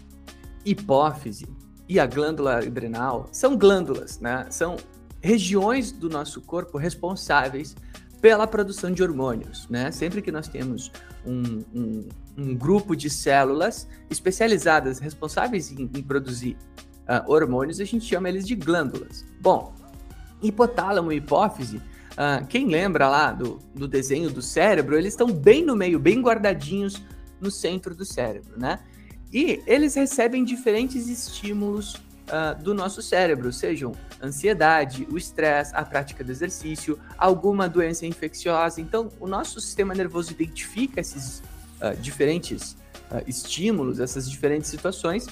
hipófise 0.67 1.47
e 1.89 1.99
a 1.99 2.05
glândula 2.05 2.59
adrenal 2.59 3.27
são 3.33 3.57
glândulas, 3.57 4.21
né? 4.21 4.47
São 4.51 4.77
regiões 5.25 5.91
do 5.91 6.11
nosso 6.11 6.43
corpo 6.43 6.77
responsáveis 6.77 7.75
pela 8.21 8.47
produção 8.47 8.91
de 8.91 9.03
hormônios, 9.03 9.67
né? 9.71 9.91
Sempre 9.91 10.21
que 10.21 10.31
nós 10.31 10.49
temos 10.49 10.93
um, 11.25 11.65
um, 11.75 12.09
um 12.37 12.55
grupo 12.55 12.95
de 12.95 13.09
células 13.09 13.89
especializadas 14.11 14.99
responsáveis 14.99 15.73
em, 15.73 15.91
em 15.95 16.03
produzir 16.03 16.59
uh, 17.09 17.31
hormônios, 17.33 17.81
a 17.81 17.87
gente 17.87 18.05
chama 18.05 18.29
eles 18.29 18.47
de 18.47 18.55
glândulas. 18.55 19.25
Bom, 19.41 19.75
hipotálamo 20.43 21.11
e 21.11 21.17
hipófise, 21.17 21.79
uh, 21.79 22.47
quem 22.47 22.69
lembra 22.69 23.09
lá 23.09 23.33
do, 23.33 23.59
do 23.75 23.89
desenho 23.89 24.29
do 24.29 24.43
cérebro, 24.43 24.95
eles 24.99 25.15
estão 25.15 25.33
bem 25.33 25.65
no 25.65 25.75
meio, 25.75 25.99
bem 25.99 26.21
guardadinhos 26.21 27.03
no 27.41 27.51
centro 27.51 27.95
do 27.95 28.05
cérebro, 28.05 28.59
né? 28.59 28.79
E 29.33 29.63
eles 29.67 29.95
recebem 29.95 30.45
diferentes 30.45 31.09
estímulos 31.09 31.97
uh, 32.29 32.63
do 32.63 32.75
nosso 32.75 33.03
cérebro, 33.03 33.53
sejam 33.53 33.93
ansiedade, 34.23 35.07
o 35.11 35.17
estresse, 35.17 35.75
a 35.75 35.85
prática 35.85 36.23
do 36.25 36.31
exercício, 36.31 36.99
alguma 37.19 37.69
doença 37.69 38.07
infecciosa. 38.07 38.81
Então, 38.81 39.11
o 39.21 39.27
nosso 39.27 39.61
sistema 39.61 39.95
nervoso 39.95 40.33
identifica 40.33 41.01
esses 41.01 41.41
uh, 41.81 41.97
diferentes 42.01 42.73
uh, 43.11 43.23
estímulos, 43.27 44.01
essas 44.01 44.31
diferentes 44.31 44.71
situações 44.71 45.27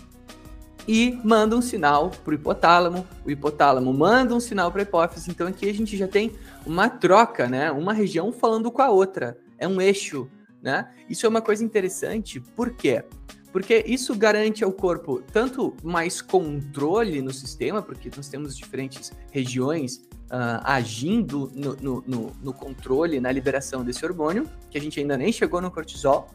e 0.87 1.21
manda 1.23 1.57
um 1.57 1.63
sinal 1.63 2.11
para 2.11 2.33
o 2.33 2.35
hipotálamo, 2.35 3.07
o 3.25 3.31
hipotálamo 3.31 3.93
manda 3.93 4.35
um 4.35 4.41
sinal 4.41 4.71
para 4.71 4.83
a 4.83 4.85
hipófise. 4.85 5.31
Então, 5.31 5.47
aqui 5.47 5.69
a 5.69 5.75
gente 5.75 5.97
já 5.97 6.09
tem 6.09 6.33
uma 6.67 6.89
troca, 6.89 7.49
né? 7.49 7.71
Uma 7.71 7.93
região 7.93 8.33
falando 8.33 8.71
com 8.71 8.83
a 8.83 8.91
outra. 8.91 9.39
É 9.59 9.69
um 9.69 9.81
eixo, 9.81 10.29
né? 10.61 10.89
Isso 11.09 11.25
é 11.25 11.29
uma 11.29 11.41
coisa 11.41 11.65
interessante, 11.65 12.41
por 12.41 12.71
quê? 12.71 13.05
Isso 13.87 14.15
garante 14.17 14.65
ao 14.65 14.73
corpo 14.73 15.23
tanto 15.33 15.77
mais 15.83 16.23
controle 16.23 17.21
no 17.21 17.33
sistema, 17.33 17.83
porque 17.83 18.11
nós 18.17 18.29
temos 18.29 18.57
diferentes 18.57 19.13
regiões 19.31 19.97
uh, 20.31 20.61
agindo 20.65 21.53
no, 21.55 21.77
no, 21.77 22.05
no, 22.07 22.33
no, 22.43 22.53
controle, 22.53 23.21
na 23.21 23.31
liberação 23.31 23.85
desse 23.85 24.05
hormônio, 24.05 24.49
que 24.71 24.79
a 24.79 24.81
gente 24.81 24.99
ainda 24.99 25.17
nem 25.17 25.31
chegou 25.31 25.61
no 25.61 25.71
cortisol, 25.71 26.31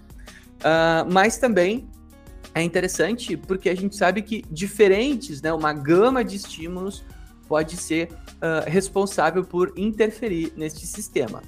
uh, 0.60 1.12
mas 1.12 1.38
também 1.38 1.90
é 2.54 2.62
interessante 2.62 3.36
porque 3.36 3.70
a 3.70 3.76
gente 3.76 3.96
sabe 3.96 4.22
que 4.22 4.44
diferentes, 4.52 5.42
né, 5.42 5.52
uma 5.52 5.74
gama 5.74 6.24
de 6.24 6.36
estímulos 6.36 7.04
pode 7.48 7.78
ser 7.78 8.10
uh, 8.12 8.70
responsável 8.70 9.44
por 9.44 9.74
interferir 9.76 10.54
neste 10.56 10.86
sistema. 10.86 11.42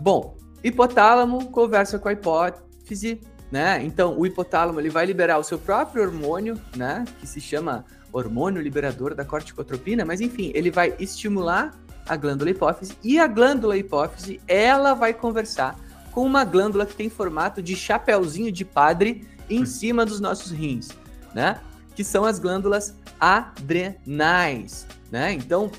Bom, 0.00 0.36
hipotálamo 0.62 1.50
conversa 1.50 1.98
com 1.98 2.08
a 2.08 2.12
hipófise, 2.12 3.20
né? 3.50 3.82
Então, 3.84 4.18
o 4.18 4.26
hipotálamo 4.26 4.80
ele 4.80 4.90
vai 4.90 5.06
liberar 5.06 5.38
o 5.38 5.44
seu 5.44 5.58
próprio 5.58 6.02
hormônio, 6.02 6.60
né? 6.76 7.04
Que 7.20 7.26
se 7.26 7.40
chama 7.40 7.84
hormônio 8.12 8.62
liberador 8.62 9.14
da 9.14 9.24
corticotropina, 9.24 10.04
mas 10.04 10.20
enfim, 10.20 10.50
ele 10.54 10.70
vai 10.70 10.94
estimular 10.98 11.74
a 12.08 12.16
glândula 12.16 12.50
hipófise 12.50 12.96
e 13.02 13.18
a 13.18 13.26
glândula 13.26 13.76
hipófise 13.76 14.40
ela 14.46 14.94
vai 14.94 15.12
conversar 15.12 15.78
com 16.12 16.24
uma 16.24 16.44
glândula 16.44 16.86
que 16.86 16.94
tem 16.94 17.10
formato 17.10 17.62
de 17.62 17.76
chapéuzinho 17.76 18.50
de 18.50 18.64
padre 18.64 19.28
em 19.50 19.62
hum. 19.62 19.66
cima 19.66 20.06
dos 20.06 20.20
nossos 20.20 20.50
rins, 20.50 20.88
né? 21.34 21.60
Que 21.94 22.02
são 22.02 22.24
as 22.24 22.38
glândulas 22.38 22.96
adrenais, 23.20 24.86
né? 25.10 25.32
Então, 25.32 25.70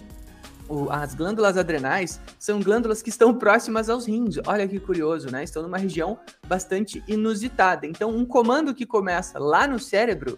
o, 0.70 0.90
as 0.90 1.16
glândulas 1.16 1.58
adrenais 1.58 2.20
são 2.38 2.60
glândulas 2.60 3.02
que 3.02 3.10
estão 3.10 3.34
próximas 3.34 3.90
aos 3.90 4.06
rins. 4.06 4.38
Olha 4.46 4.68
que 4.68 4.80
curioso, 4.80 5.30
né? 5.32 5.44
Estão 5.44 5.64
numa 5.64 5.78
região 5.78 6.20
bastante 6.48 7.04
inusitada. 7.08 7.86
Então, 7.86 8.10
um 8.10 8.26
comando 8.26 8.74
que 8.74 8.86
começa 8.86 9.40
lá 9.40 9.68
no 9.68 9.80
cérebro, 9.80 10.38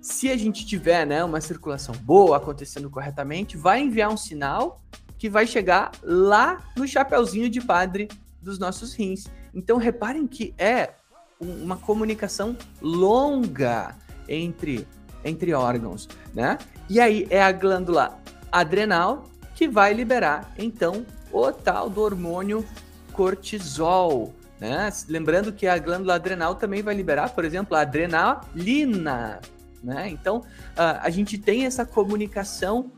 se 0.00 0.30
a 0.30 0.36
gente 0.36 0.64
tiver 0.64 1.04
né, 1.06 1.24
uma 1.24 1.40
circulação 1.40 1.94
boa 1.96 2.36
acontecendo 2.36 2.88
corretamente, 2.88 3.56
vai 3.56 3.80
enviar 3.80 4.12
um 4.12 4.16
sinal 4.16 4.80
que 5.18 5.28
vai 5.28 5.46
chegar 5.46 5.90
lá 6.02 6.62
no 6.76 6.86
chapeuzinho 6.86 7.48
de 7.48 7.60
padre 7.60 8.08
dos 8.40 8.58
nossos 8.58 8.94
rins. 8.94 9.24
Então, 9.52 9.78
reparem 9.78 10.26
que 10.26 10.54
é 10.58 10.94
uma 11.40 11.76
comunicação 11.76 12.56
longa 12.80 13.96
entre, 14.28 14.86
entre 15.24 15.52
órgãos, 15.52 16.08
né? 16.32 16.58
E 16.88 17.00
aí 17.00 17.26
é 17.30 17.42
a 17.42 17.52
glândula 17.52 18.18
adrenal 18.50 19.24
que 19.56 19.66
vai 19.66 19.94
liberar 19.94 20.52
então 20.58 21.04
o 21.32 21.50
tal 21.50 21.90
do 21.90 22.02
hormônio 22.02 22.64
cortisol. 23.12 24.32
Né? 24.60 24.88
Lembrando 25.08 25.52
que 25.52 25.66
a 25.66 25.78
glândula 25.78 26.14
adrenal 26.14 26.54
também 26.54 26.82
vai 26.82 26.94
liberar, 26.94 27.30
por 27.30 27.44
exemplo, 27.44 27.74
a 27.74 27.80
adrenalina. 27.80 29.40
Né? 29.82 30.10
Então, 30.10 30.44
a 30.76 31.08
gente 31.10 31.38
tem 31.38 31.64
essa 31.64 31.84
comunicação 31.86 32.92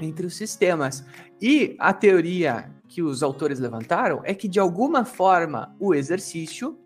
entre 0.00 0.26
os 0.26 0.36
sistemas. 0.36 1.04
E 1.40 1.76
a 1.78 1.92
teoria 1.92 2.70
que 2.88 3.00
os 3.00 3.22
autores 3.22 3.60
levantaram 3.60 4.20
é 4.24 4.34
que, 4.34 4.48
de 4.48 4.58
alguma 4.58 5.04
forma, 5.04 5.74
o 5.78 5.94
exercício 5.94 6.76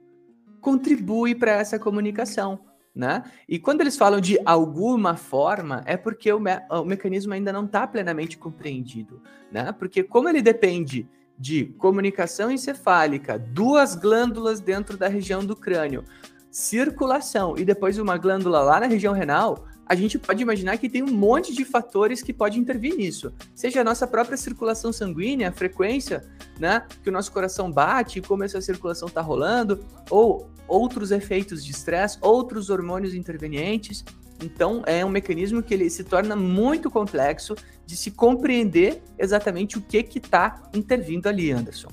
contribui 0.61 1.35
para 1.35 1.53
essa 1.53 1.79
comunicação 1.79 2.61
né? 2.99 3.23
E 3.49 3.61
quando 3.61 3.81
eles 3.81 3.97
falam 3.97 4.21
de 4.21 4.41
alguma 4.45 5.15
forma, 5.15 5.85
é 5.87 5.97
porque 5.97 6.33
o, 6.33 6.41
me 6.41 6.51
o 6.69 6.85
mecanismo 6.85 7.33
ainda 7.33 7.53
não 7.53 7.65
está 7.65 7.87
plenamente 7.87 8.37
compreendido, 8.37 9.23
né? 9.53 9.71
Porque 9.71 10.03
como 10.03 10.29
ele 10.29 10.43
depende 10.43 11.09
de 11.39 11.67
comunicação 11.79 12.51
encefálica, 12.51 13.39
duas 13.39 13.95
glândulas 13.95 14.59
dentro 14.59 14.97
da 14.97 15.07
região 15.07 15.47
do 15.47 15.55
crânio, 15.55 16.03
circulação 16.51 17.57
e 17.57 17.65
depois 17.65 18.01
uma 18.01 18.19
glândula 18.19 18.63
lá 18.63 18.81
na 18.81 18.87
região 18.87 19.15
renal, 19.15 19.65
a 19.89 19.95
gente 19.95 20.19
pode 20.19 20.43
imaginar 20.43 20.77
que 20.77 20.89
tem 20.89 21.03
um 21.03 21.13
monte 21.13 21.55
de 21.55 21.65
fatores 21.65 22.23
que 22.23 22.33
podem 22.33 22.61
intervir 22.61 22.95
nisso. 22.95 23.33
Seja 23.55 23.81
a 23.81 23.85
nossa 23.85 24.07
própria 24.07 24.37
circulação 24.37 24.93
sanguínea, 24.93 25.49
a 25.49 25.53
frequência 25.53 26.25
né? 26.59 26.85
Que 27.03 27.09
o 27.09 27.13
nosso 27.13 27.31
coração 27.33 27.71
bate, 27.71 28.21
como 28.21 28.45
essa 28.45 28.61
circulação 28.61 29.09
está 29.09 29.21
rolando, 29.21 29.85
ou 30.11 30.51
outros 30.67 31.11
efeitos 31.11 31.65
de 31.65 31.71
estresse, 31.71 32.19
outros 32.21 32.69
hormônios 32.69 33.15
intervenientes. 33.15 34.05
Então, 34.43 34.83
é 34.87 35.05
um 35.05 35.09
mecanismo 35.09 35.63
que 35.63 35.75
ele 35.75 35.89
se 35.91 36.05
torna 36.05 36.37
muito 36.37 36.91
complexo 36.91 37.57
de 37.87 37.97
se 37.97 38.11
compreender 38.11 39.03
exatamente 39.19 39.79
o 39.79 39.81
que 39.81 39.99
está 39.99 40.63
intervindo 40.75 41.27
ali, 41.27 41.51
Anderson. 41.51 41.89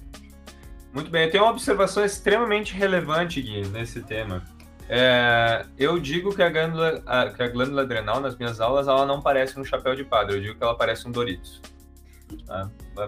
Muito 0.93 1.09
bem, 1.09 1.25
eu 1.25 1.31
tenho 1.31 1.43
uma 1.43 1.51
observação 1.51 2.05
extremamente 2.05 2.73
relevante, 2.73 3.41
Gui, 3.41 3.67
nesse 3.67 4.01
tema. 4.01 4.43
É, 4.87 5.65
eu 5.77 5.99
digo 5.99 6.35
que 6.35 6.43
a, 6.43 6.49
glândula, 6.49 7.01
a, 7.05 7.29
que 7.29 7.41
a 7.41 7.47
glândula 7.47 7.81
adrenal, 7.81 8.19
nas 8.19 8.35
minhas 8.35 8.61
aulas, 8.61 8.87
ela 8.87 9.05
não 9.05 9.21
parece 9.21 9.59
um 9.59 9.65
chapéu 9.65 9.95
de 9.95 10.03
padre, 10.03 10.35
eu 10.35 10.41
digo 10.41 10.55
que 10.55 10.63
ela 10.63 10.75
parece 10.75 11.07
um 11.07 11.11
Doritos. 11.11 11.61
Ah, 12.47 12.67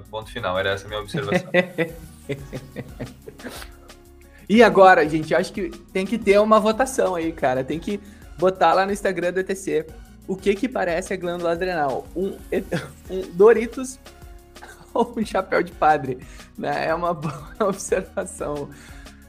ponto 0.10 0.32
final, 0.32 0.58
era 0.58 0.72
essa 0.72 0.86
a 0.86 0.88
minha 0.88 1.02
observação. 1.02 1.50
e 4.50 4.64
agora, 4.64 5.08
gente, 5.08 5.36
acho 5.36 5.54
que 5.54 5.70
tem 5.92 6.06
que 6.06 6.18
ter 6.18 6.40
uma 6.40 6.60
votação 6.60 7.16
aí, 7.16 7.32
cara. 7.32 7.64
Tem 7.64 7.80
que 7.80 8.00
botar 8.38 8.74
lá 8.74 8.86
no 8.86 8.92
Instagram 8.92 9.34
do 9.34 9.40
ETC 9.40 9.86
o 10.28 10.36
que 10.36 10.56
que 10.56 10.68
parece 10.68 11.14
a 11.14 11.18
glândula 11.18 11.52
adrenal. 11.52 12.08
Um, 12.16 12.38
um 13.10 13.22
Doritos 13.34 14.00
ou 14.94 15.14
um 15.18 15.26
chapéu 15.26 15.64
de 15.64 15.72
padre. 15.72 16.20
Né? 16.58 16.88
É 16.88 16.94
uma 16.94 17.14
boa 17.14 17.56
observação, 17.62 18.70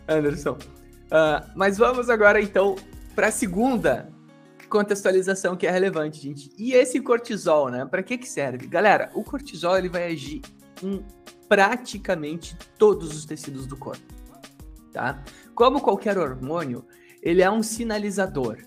Anderson. 0.06 0.58
Uh, 1.08 1.50
mas 1.54 1.78
vamos 1.78 2.10
agora, 2.10 2.40
então, 2.40 2.76
para 3.14 3.28
a 3.28 3.32
segunda 3.32 4.12
contextualização 4.68 5.56
que 5.56 5.66
é 5.66 5.70
relevante, 5.70 6.20
gente. 6.20 6.50
E 6.56 6.72
esse 6.72 7.00
cortisol, 7.00 7.70
né? 7.70 7.84
Para 7.86 8.02
que 8.02 8.18
que 8.18 8.28
serve? 8.28 8.66
Galera, 8.66 9.10
o 9.14 9.24
cortisol 9.24 9.78
ele 9.78 9.88
vai 9.88 10.12
agir 10.12 10.42
em 10.82 11.04
praticamente 11.48 12.56
todos 12.76 13.16
os 13.16 13.24
tecidos 13.24 13.66
do 13.66 13.76
corpo, 13.76 14.04
tá? 14.92 15.22
Como 15.54 15.80
qualquer 15.80 16.18
hormônio, 16.18 16.84
ele 17.22 17.42
é 17.42 17.50
um 17.50 17.62
sinalizador, 17.62 18.58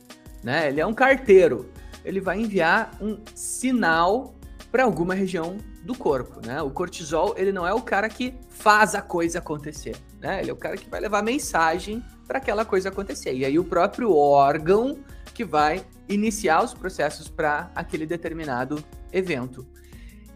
né? 0.43 0.67
Ele 0.67 0.81
é 0.81 0.85
um 0.85 0.93
carteiro. 0.93 1.69
Ele 2.03 2.19
vai 2.19 2.39
enviar 2.39 2.97
um 2.99 3.19
sinal 3.35 4.35
para 4.71 4.83
alguma 4.83 5.13
região 5.13 5.57
do 5.83 5.95
corpo, 5.95 6.45
né? 6.45 6.61
O 6.61 6.71
cortisol, 6.71 7.35
ele 7.37 7.51
não 7.51 7.67
é 7.67 7.73
o 7.73 7.81
cara 7.81 8.09
que 8.09 8.33
faz 8.49 8.95
a 8.95 9.01
coisa 9.01 9.39
acontecer, 9.39 9.95
né? 10.19 10.41
Ele 10.41 10.49
é 10.49 10.53
o 10.53 10.57
cara 10.57 10.77
que 10.77 10.89
vai 10.89 10.99
levar 10.99 11.21
mensagem 11.21 12.03
para 12.31 12.37
aquela 12.37 12.63
coisa 12.63 12.87
acontecer. 12.87 13.33
E 13.33 13.43
aí 13.43 13.59
o 13.59 13.63
próprio 13.65 14.15
órgão 14.15 14.99
que 15.33 15.43
vai 15.43 15.85
iniciar 16.07 16.63
os 16.63 16.73
processos 16.73 17.27
para 17.27 17.69
aquele 17.75 18.05
determinado 18.05 18.81
evento. 19.11 19.67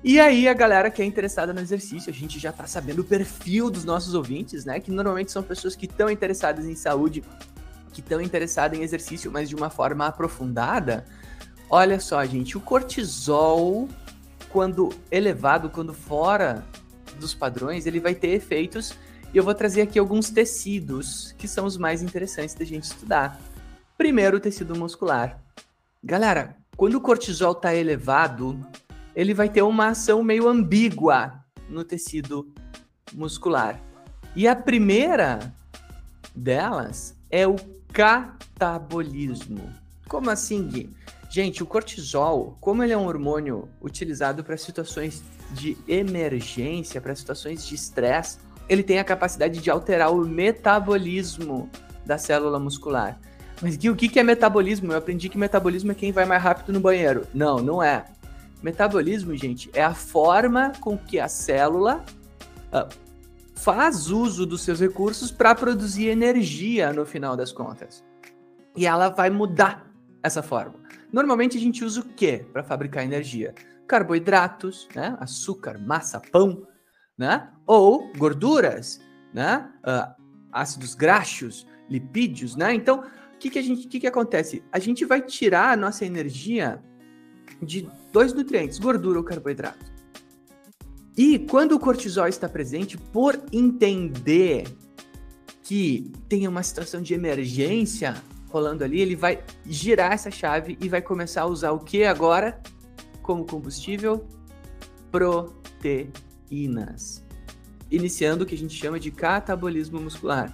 E 0.03 0.19
aí 0.19 0.45
a 0.49 0.53
galera 0.53 0.91
que 0.91 1.01
é 1.01 1.05
interessada 1.05 1.53
no 1.53 1.61
exercício, 1.61 2.09
a 2.09 2.13
gente 2.13 2.37
já 2.37 2.49
está 2.49 2.67
sabendo 2.67 2.99
o 2.99 3.03
perfil 3.05 3.69
dos 3.69 3.85
nossos 3.85 4.13
ouvintes, 4.13 4.65
né? 4.65 4.77
Que 4.81 4.91
normalmente 4.91 5.31
são 5.31 5.41
pessoas 5.41 5.73
que 5.73 5.85
estão 5.85 6.09
interessadas 6.09 6.65
em 6.65 6.75
saúde, 6.75 7.23
que 7.93 8.01
estão 8.01 8.19
interessadas 8.19 8.77
em 8.77 8.83
exercício, 8.83 9.31
mas 9.31 9.47
de 9.47 9.55
uma 9.55 9.69
forma 9.69 10.05
aprofundada. 10.05 11.05
Olha 11.69 11.97
só, 11.97 12.25
gente, 12.25 12.57
o 12.57 12.59
cortisol 12.59 13.87
quando 14.49 14.89
elevado, 15.09 15.69
quando 15.69 15.93
fora 15.93 16.65
dos 17.21 17.33
padrões, 17.33 17.85
ele 17.85 18.01
vai 18.01 18.13
ter 18.13 18.31
efeitos. 18.31 18.97
E 19.33 19.37
eu 19.37 19.43
vou 19.43 19.53
trazer 19.53 19.81
aqui 19.81 19.99
alguns 19.99 20.29
tecidos 20.29 21.33
que 21.37 21.47
são 21.47 21.65
os 21.65 21.77
mais 21.77 22.01
interessantes 22.01 22.55
da 22.55 22.65
gente 22.65 22.83
estudar. 22.83 23.39
Primeiro, 23.97 24.37
o 24.37 24.39
tecido 24.39 24.75
muscular. 24.75 25.39
Galera, 26.03 26.55
quando 26.77 26.95
o 26.95 27.01
cortisol 27.01 27.53
está 27.53 27.73
elevado, 27.73 28.59
ele 29.15 29.33
vai 29.33 29.49
ter 29.49 29.61
uma 29.61 29.87
ação 29.87 30.23
meio 30.23 30.47
ambígua 30.47 31.43
no 31.69 31.83
tecido 31.83 32.51
muscular. 33.13 33.81
E 34.35 34.47
a 34.47 34.55
primeira 34.55 35.53
delas 36.35 37.15
é 37.29 37.47
o 37.47 37.55
catabolismo. 37.93 39.73
Como 40.07 40.29
assim, 40.29 40.67
Gui? 40.67 40.93
Gente, 41.29 41.63
o 41.63 41.65
cortisol, 41.65 42.57
como 42.61 42.83
ele 42.83 42.93
é 42.93 42.97
um 42.97 43.07
hormônio 43.07 43.67
utilizado 43.81 44.43
para 44.43 44.57
situações 44.57 45.23
de 45.51 45.77
emergência, 45.87 47.01
para 47.01 47.15
situações 47.15 47.65
de 47.65 47.75
estresse, 47.75 48.37
ele 48.67 48.83
tem 48.83 48.99
a 48.99 49.03
capacidade 49.03 49.59
de 49.59 49.69
alterar 49.69 50.11
o 50.11 50.25
metabolismo 50.25 51.69
da 52.05 52.17
célula 52.17 52.59
muscular. 52.59 53.19
Mas 53.61 53.77
Gui, 53.77 53.89
o 53.89 53.95
que 53.95 54.19
é 54.19 54.23
metabolismo? 54.23 54.91
Eu 54.91 54.97
aprendi 54.97 55.29
que 55.29 55.37
metabolismo 55.37 55.91
é 55.91 55.95
quem 55.95 56.11
vai 56.11 56.25
mais 56.25 56.41
rápido 56.41 56.73
no 56.73 56.79
banheiro. 56.79 57.25
Não, 57.33 57.57
não 57.57 57.81
é. 57.81 58.05
Metabolismo, 58.61 59.35
gente, 59.35 59.69
é 59.73 59.83
a 59.83 59.93
forma 59.93 60.73
com 60.81 60.97
que 60.97 61.19
a 61.19 61.27
célula 61.27 62.03
uh, 62.73 62.89
faz 63.53 64.09
uso 64.09 64.45
dos 64.45 64.61
seus 64.61 64.79
recursos 64.79 65.31
para 65.31 65.55
produzir 65.55 66.07
energia 66.07 66.91
no 66.91 67.05
final 67.05 67.37
das 67.37 67.51
contas. 67.51 68.03
E 68.75 68.85
ela 68.85 69.09
vai 69.09 69.29
mudar 69.29 69.89
essa 70.21 70.43
forma. 70.43 70.75
Normalmente 71.11 71.57
a 71.57 71.61
gente 71.61 71.83
usa 71.85 72.01
o 72.01 72.03
que 72.03 72.39
para 72.51 72.63
fabricar 72.63 73.03
energia? 73.03 73.53
Carboidratos, 73.87 74.87
né? 74.93 75.15
açúcar, 75.19 75.79
massa, 75.79 76.19
pão, 76.19 76.67
né? 77.17 77.49
ou 77.65 78.11
gorduras, 78.17 78.99
né? 79.33 79.69
Uh, 79.85 80.23
ácidos 80.51 80.95
graxos, 80.95 81.67
lipídios. 81.89 82.55
Né? 82.55 82.73
Então, 82.73 83.03
o 83.33 83.37
que, 83.37 83.49
que, 83.49 83.59
a 83.59 83.61
gente, 83.61 83.87
que, 83.87 83.99
que 83.99 84.07
acontece? 84.07 84.63
A 84.71 84.79
gente 84.79 85.03
vai 85.05 85.21
tirar 85.21 85.73
a 85.73 85.77
nossa 85.77 86.05
energia 86.05 86.81
de 87.61 87.87
dois 88.11 88.33
nutrientes, 88.33 88.79
gordura 88.79 89.19
ou 89.19 89.23
carboidrato. 89.23 89.93
E 91.17 91.39
quando 91.39 91.73
o 91.73 91.79
cortisol 91.79 92.27
está 92.27 92.47
presente, 92.49 92.97
por 92.97 93.41
entender 93.51 94.65
que 95.63 96.11
tem 96.27 96.47
uma 96.47 96.61
situação 96.61 97.01
de 97.01 97.13
emergência 97.13 98.15
rolando 98.49 98.83
ali, 98.83 99.01
ele 99.01 99.15
vai 99.15 99.43
girar 99.65 100.13
essa 100.13 100.29
chave 100.29 100.77
e 100.81 100.87
vai 100.87 101.01
começar 101.01 101.41
a 101.41 101.45
usar 101.45 101.71
o 101.71 101.79
que 101.79 102.03
agora 102.03 102.61
como 103.21 103.45
combustível? 103.45 104.25
Proteínas. 106.45 107.23
Iniciando 107.89 108.43
o 108.43 108.47
que 108.47 108.55
a 108.55 108.57
gente 108.57 108.75
chama 108.75 108.99
de 108.99 109.11
catabolismo 109.11 109.99
muscular. 109.99 110.51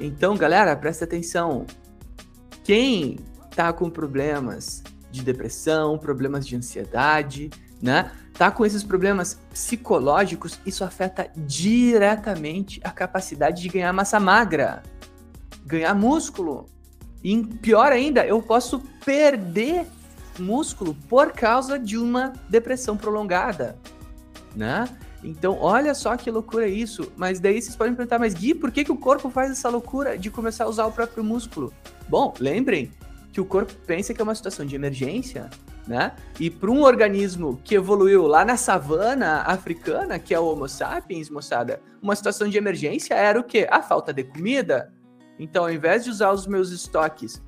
Então, 0.00 0.36
galera, 0.36 0.74
presta 0.76 1.04
atenção. 1.04 1.66
Quem 2.64 3.18
tá 3.54 3.72
com 3.72 3.90
problemas 3.90 4.82
de 5.10 5.22
depressão, 5.22 5.98
problemas 5.98 6.46
de 6.46 6.56
ansiedade, 6.56 7.50
né? 7.80 8.10
Tá 8.32 8.50
com 8.50 8.64
esses 8.64 8.82
problemas 8.82 9.38
psicológicos, 9.50 10.58
isso 10.64 10.84
afeta 10.84 11.30
diretamente 11.36 12.80
a 12.82 12.90
capacidade 12.90 13.60
de 13.60 13.68
ganhar 13.68 13.92
massa 13.92 14.18
magra, 14.18 14.82
ganhar 15.66 15.94
músculo, 15.94 16.66
e 17.22 17.44
pior 17.44 17.92
ainda, 17.92 18.26
eu 18.26 18.40
posso 18.42 18.80
perder 19.04 19.86
músculo 20.38 20.96
por 21.08 21.32
causa 21.32 21.78
de 21.78 21.98
uma 21.98 22.32
depressão 22.48 22.96
prolongada, 22.96 23.76
né? 24.56 24.88
Então, 25.22 25.56
olha 25.60 25.94
só 25.94 26.16
que 26.16 26.30
loucura 26.30 26.66
isso. 26.66 27.12
Mas 27.16 27.38
daí 27.38 27.60
vocês 27.60 27.76
podem 27.76 27.94
perguntar, 27.94 28.18
mas 28.18 28.34
Gui, 28.34 28.54
por 28.54 28.70
que, 28.70 28.84
que 28.84 28.92
o 28.92 28.96
corpo 28.96 29.30
faz 29.30 29.50
essa 29.50 29.68
loucura 29.68 30.18
de 30.18 30.30
começar 30.30 30.64
a 30.64 30.68
usar 30.68 30.86
o 30.86 30.92
próprio 30.92 31.22
músculo? 31.22 31.72
Bom, 32.08 32.34
lembrem 32.40 32.90
que 33.32 33.40
o 33.40 33.44
corpo 33.44 33.72
pensa 33.86 34.12
que 34.12 34.20
é 34.20 34.24
uma 34.24 34.34
situação 34.34 34.66
de 34.66 34.74
emergência, 34.74 35.48
né? 35.86 36.12
E 36.38 36.50
para 36.50 36.70
um 36.70 36.82
organismo 36.82 37.60
que 37.64 37.74
evoluiu 37.74 38.26
lá 38.26 38.44
na 38.44 38.56
savana 38.56 39.42
africana, 39.42 40.18
que 40.18 40.34
é 40.34 40.38
o 40.38 40.44
Homo 40.44 40.68
sapiens, 40.68 41.30
moçada, 41.30 41.80
uma 42.02 42.14
situação 42.14 42.48
de 42.48 42.58
emergência 42.58 43.14
era 43.14 43.38
o 43.38 43.44
quê? 43.44 43.66
A 43.70 43.80
falta 43.80 44.12
de 44.12 44.24
comida, 44.24 44.92
então, 45.38 45.64
ao 45.64 45.72
invés 45.72 46.04
de 46.04 46.10
usar 46.10 46.30
os 46.30 46.46
meus 46.46 46.70
estoques 46.70 47.42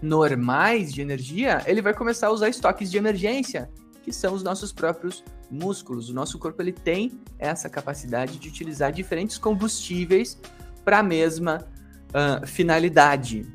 normais 0.00 0.92
de 0.92 1.00
energia, 1.00 1.62
ele 1.66 1.80
vai 1.80 1.94
começar 1.94 2.28
a 2.28 2.30
usar 2.30 2.48
estoques 2.48 2.90
de 2.90 2.98
emergência, 2.98 3.70
que 4.02 4.12
são 4.12 4.34
os 4.34 4.42
nossos 4.42 4.72
próprios 4.72 5.24
músculos. 5.54 6.10
O 6.10 6.14
nosso 6.14 6.38
corpo 6.38 6.60
ele 6.60 6.72
tem 6.72 7.20
essa 7.38 7.68
capacidade 7.68 8.38
de 8.38 8.48
utilizar 8.48 8.92
diferentes 8.92 9.38
combustíveis 9.38 10.38
para 10.84 10.98
a 10.98 11.02
mesma 11.02 11.66
uh, 12.10 12.46
finalidade, 12.46 13.46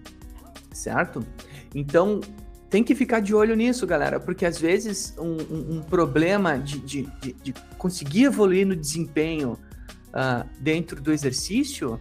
certo? 0.71 1.23
Então, 1.75 2.21
tem 2.69 2.83
que 2.83 2.93
ficar 2.95 3.19
de 3.19 3.33
olho 3.33 3.55
nisso, 3.55 3.85
galera, 3.87 4.19
porque 4.19 4.45
às 4.45 4.59
vezes 4.59 5.15
um, 5.17 5.37
um, 5.53 5.77
um 5.77 5.81
problema 5.81 6.57
de, 6.57 6.79
de, 6.79 7.01
de, 7.21 7.33
de, 7.33 7.53
conseguir 7.77 8.25
evoluir 8.25 8.65
no 8.65 8.75
desempenho 8.75 9.53
uh, 10.09 10.47
dentro 10.59 11.01
do 11.01 11.11
exercício 11.11 11.99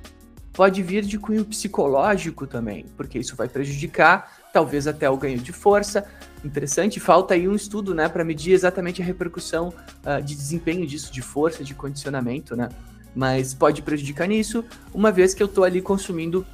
pode 0.52 0.82
vir 0.82 1.04
de 1.04 1.18
cunho 1.18 1.44
psicológico 1.44 2.46
também, 2.46 2.84
porque 2.96 3.18
isso 3.18 3.37
vai 3.37 3.48
prejudicar 3.48 4.38
talvez 4.52 4.87
até 4.87 5.08
o 5.08 5.16
ganho 5.16 5.38
de 5.38 5.52
força. 5.52 6.04
Interessante, 6.44 7.01
falta 7.01 7.35
aí 7.35 7.48
um 7.48 7.55
estudo, 7.55 7.94
né, 7.94 8.09
para 8.09 8.24
medir 8.24 8.53
exatamente 8.53 9.03
a 9.03 9.05
repercussão 9.05 9.68
uh, 10.05 10.22
de 10.22 10.35
desempenho 10.35 10.87
disso, 10.87 11.12
de 11.12 11.20
força, 11.20 11.64
de 11.64 11.74
condicionamento, 11.74 12.55
né? 12.55 12.68
Mas 13.14 13.53
pode 13.53 13.83
prejudicar 13.83 14.29
nisso, 14.29 14.64
uma 14.94 15.11
vez 15.11 15.35
que 15.35 15.42
eu 15.42 15.46
estou 15.46 15.64
ali 15.64 15.83
consumindo 15.83 16.46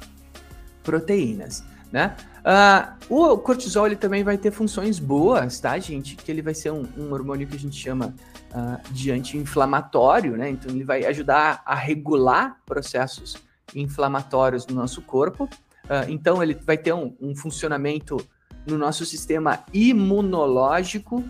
proteínas. 0.83 1.63
né? 1.91 2.15
Uh, 2.45 3.33
o 3.33 3.37
cortisol 3.37 3.87
ele 3.87 3.95
também 3.95 4.23
vai 4.23 4.37
ter 4.37 4.51
funções 4.51 4.99
boas, 4.99 5.59
tá, 5.59 5.77
gente? 5.79 6.15
Que 6.15 6.31
ele 6.31 6.41
vai 6.41 6.53
ser 6.53 6.71
um, 6.71 6.85
um 6.97 7.11
hormônio 7.11 7.47
que 7.47 7.55
a 7.55 7.59
gente 7.59 7.75
chama 7.75 8.13
uh, 8.51 8.93
de 8.93 9.11
anti-inflamatório, 9.11 10.37
né? 10.37 10.49
Então 10.49 10.71
ele 10.71 10.83
vai 10.83 11.05
ajudar 11.05 11.61
a 11.65 11.75
regular 11.75 12.57
processos 12.65 13.35
inflamatórios 13.73 14.65
no 14.67 14.75
nosso 14.75 15.01
corpo. 15.01 15.45
Uh, 15.85 16.09
então 16.09 16.41
ele 16.41 16.53
vai 16.53 16.77
ter 16.77 16.93
um, 16.93 17.15
um 17.19 17.35
funcionamento 17.35 18.17
no 18.65 18.77
nosso 18.77 19.05
sistema 19.05 19.63
imunológico, 19.73 21.23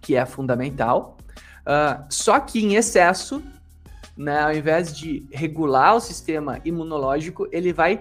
que 0.00 0.16
é 0.16 0.26
fundamental. 0.26 1.16
Uh, 1.60 2.04
só 2.08 2.40
que 2.40 2.64
em 2.64 2.74
excesso, 2.74 3.42
né, 4.16 4.40
ao 4.40 4.54
invés 4.54 4.96
de 4.96 5.26
regular 5.30 5.96
o 5.96 6.00
sistema 6.00 6.60
imunológico, 6.64 7.48
ele 7.52 7.72
vai 7.72 8.00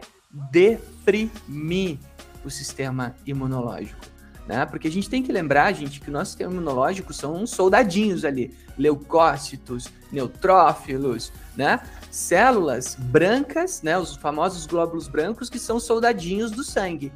deprimir 0.51 1.97
o 2.43 2.49
sistema 2.49 3.15
imunológico. 3.25 4.09
Né? 4.47 4.65
Porque 4.65 4.87
a 4.87 4.91
gente 4.91 5.07
tem 5.07 5.21
que 5.21 5.31
lembrar, 5.31 5.71
gente, 5.73 6.01
que 6.01 6.09
o 6.09 6.11
nosso 6.11 6.31
sistema 6.31 6.51
imunológico 6.51 7.13
são 7.13 7.35
uns 7.35 7.51
soldadinhos 7.51 8.25
ali, 8.25 8.51
leucócitos, 8.75 9.89
neutrófilos, 10.11 11.31
né? 11.55 11.79
Células 12.09 12.95
brancas, 12.95 13.83
né? 13.83 13.95
Os 13.95 14.15
famosos 14.15 14.65
glóbulos 14.65 15.07
brancos 15.07 15.51
que 15.51 15.59
são 15.59 15.79
soldadinhos 15.79 16.49
do 16.49 16.63
sangue. 16.63 17.11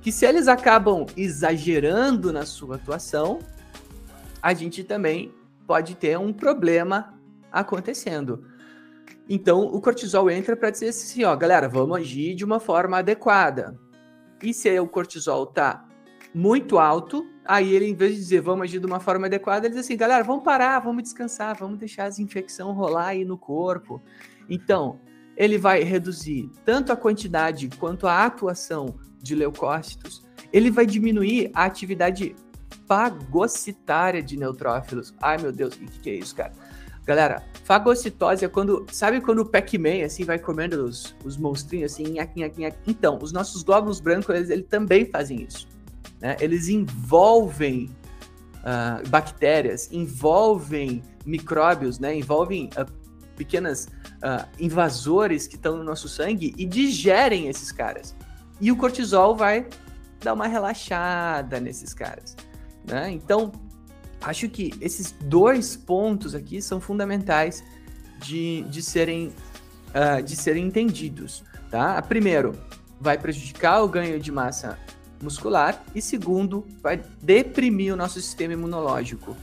Que 0.00 0.12
se 0.12 0.24
eles 0.24 0.48
acabam 0.48 1.06
exagerando 1.16 2.32
na 2.32 2.46
sua 2.46 2.76
atuação, 2.76 3.40
a 4.42 4.54
gente 4.54 4.84
também 4.84 5.32
pode 5.66 5.94
ter 5.96 6.18
um 6.18 6.32
problema 6.32 7.14
acontecendo. 7.52 8.44
Então, 9.28 9.62
o 9.62 9.80
cortisol 9.80 10.30
entra 10.30 10.56
para 10.56 10.70
dizer 10.70 10.88
assim, 10.88 11.24
ó, 11.24 11.36
galera, 11.36 11.68
vamos 11.68 11.98
agir 11.98 12.34
de 12.34 12.44
uma 12.44 12.58
forma 12.58 12.98
adequada. 12.98 13.78
E 14.42 14.54
se 14.54 14.78
o 14.80 14.86
cortisol 14.86 15.44
tá 15.44 15.84
muito 16.34 16.78
alto, 16.78 17.26
aí 17.44 17.74
ele, 17.74 17.86
em 17.86 17.94
vez 17.94 18.12
de 18.14 18.18
dizer 18.20 18.40
vamos 18.40 18.64
agir 18.64 18.78
de 18.78 18.86
uma 18.86 19.00
forma 19.00 19.26
adequada, 19.26 19.66
ele 19.66 19.74
diz 19.74 19.84
assim, 19.84 19.96
galera, 19.96 20.24
vamos 20.24 20.44
parar, 20.44 20.78
vamos 20.78 21.02
descansar, 21.02 21.56
vamos 21.58 21.78
deixar 21.78 22.04
as 22.04 22.18
infecções 22.18 22.74
rolar 22.74 23.08
aí 23.08 23.24
no 23.24 23.36
corpo. 23.36 24.00
Então, 24.48 24.98
ele 25.38 25.56
vai 25.56 25.84
reduzir 25.84 26.50
tanto 26.64 26.92
a 26.92 26.96
quantidade 26.96 27.70
quanto 27.78 28.08
a 28.08 28.26
atuação 28.26 28.96
de 29.22 29.36
leucócitos, 29.36 30.26
ele 30.52 30.68
vai 30.68 30.84
diminuir 30.84 31.50
a 31.54 31.64
atividade 31.64 32.34
fagocitária 32.88 34.20
de 34.20 34.36
neutrófilos. 34.36 35.14
Ai, 35.22 35.38
meu 35.38 35.52
Deus, 35.52 35.74
o 35.74 35.78
que, 35.78 36.00
que 36.00 36.10
é 36.10 36.14
isso, 36.14 36.34
cara? 36.34 36.52
Galera, 37.06 37.42
fagocitose 37.64 38.44
é 38.44 38.48
quando. 38.48 38.84
Sabe 38.90 39.20
quando 39.20 39.38
o 39.38 39.46
Pac-Man 39.46 40.04
assim 40.04 40.24
vai 40.24 40.38
comendo 40.38 40.84
os, 40.84 41.14
os 41.24 41.36
monstrinhos 41.36 41.92
assim? 41.92 42.04
Nhaque, 42.04 42.40
nhaque, 42.40 42.60
nhaque. 42.60 42.78
Então, 42.86 43.18
os 43.22 43.32
nossos 43.32 43.62
glóbulos 43.62 44.00
brancos 44.00 44.34
eles, 44.34 44.50
eles 44.50 44.66
também 44.68 45.06
fazem 45.06 45.42
isso. 45.42 45.68
Né? 46.20 46.36
Eles 46.40 46.68
envolvem 46.68 47.88
uh, 48.58 49.08
bactérias, 49.08 49.88
envolvem 49.90 51.02
micróbios, 51.24 51.98
né? 51.98 52.14
envolvem 52.14 52.68
uh, 52.76 52.97
pequenas 53.38 53.86
uh, 54.16 54.46
invasores 54.58 55.46
que 55.46 55.54
estão 55.54 55.76
no 55.76 55.84
nosso 55.84 56.08
sangue 56.08 56.52
e 56.58 56.66
digerem 56.66 57.48
esses 57.48 57.70
caras. 57.70 58.14
E 58.60 58.72
o 58.72 58.76
cortisol 58.76 59.36
vai 59.36 59.66
dar 60.20 60.34
uma 60.34 60.48
relaxada 60.48 61.60
nesses 61.60 61.94
caras. 61.94 62.36
Né? 62.84 63.12
Então, 63.12 63.52
acho 64.20 64.48
que 64.48 64.74
esses 64.80 65.12
dois 65.12 65.76
pontos 65.76 66.34
aqui 66.34 66.60
são 66.60 66.80
fundamentais 66.80 67.62
de, 68.18 68.62
de, 68.62 68.82
serem, 68.82 69.32
uh, 69.90 70.22
de 70.22 70.34
serem 70.34 70.66
entendidos. 70.66 71.44
Tá? 71.70 72.02
Primeiro, 72.02 72.58
vai 73.00 73.16
prejudicar 73.16 73.82
o 73.82 73.88
ganho 73.88 74.18
de 74.18 74.32
massa 74.32 74.76
muscular 75.22 75.82
e 75.94 76.02
segundo, 76.02 76.66
vai 76.82 77.00
deprimir 77.22 77.92
o 77.92 77.96
nosso 77.96 78.20
sistema 78.20 78.52
imunológico. 78.52 79.36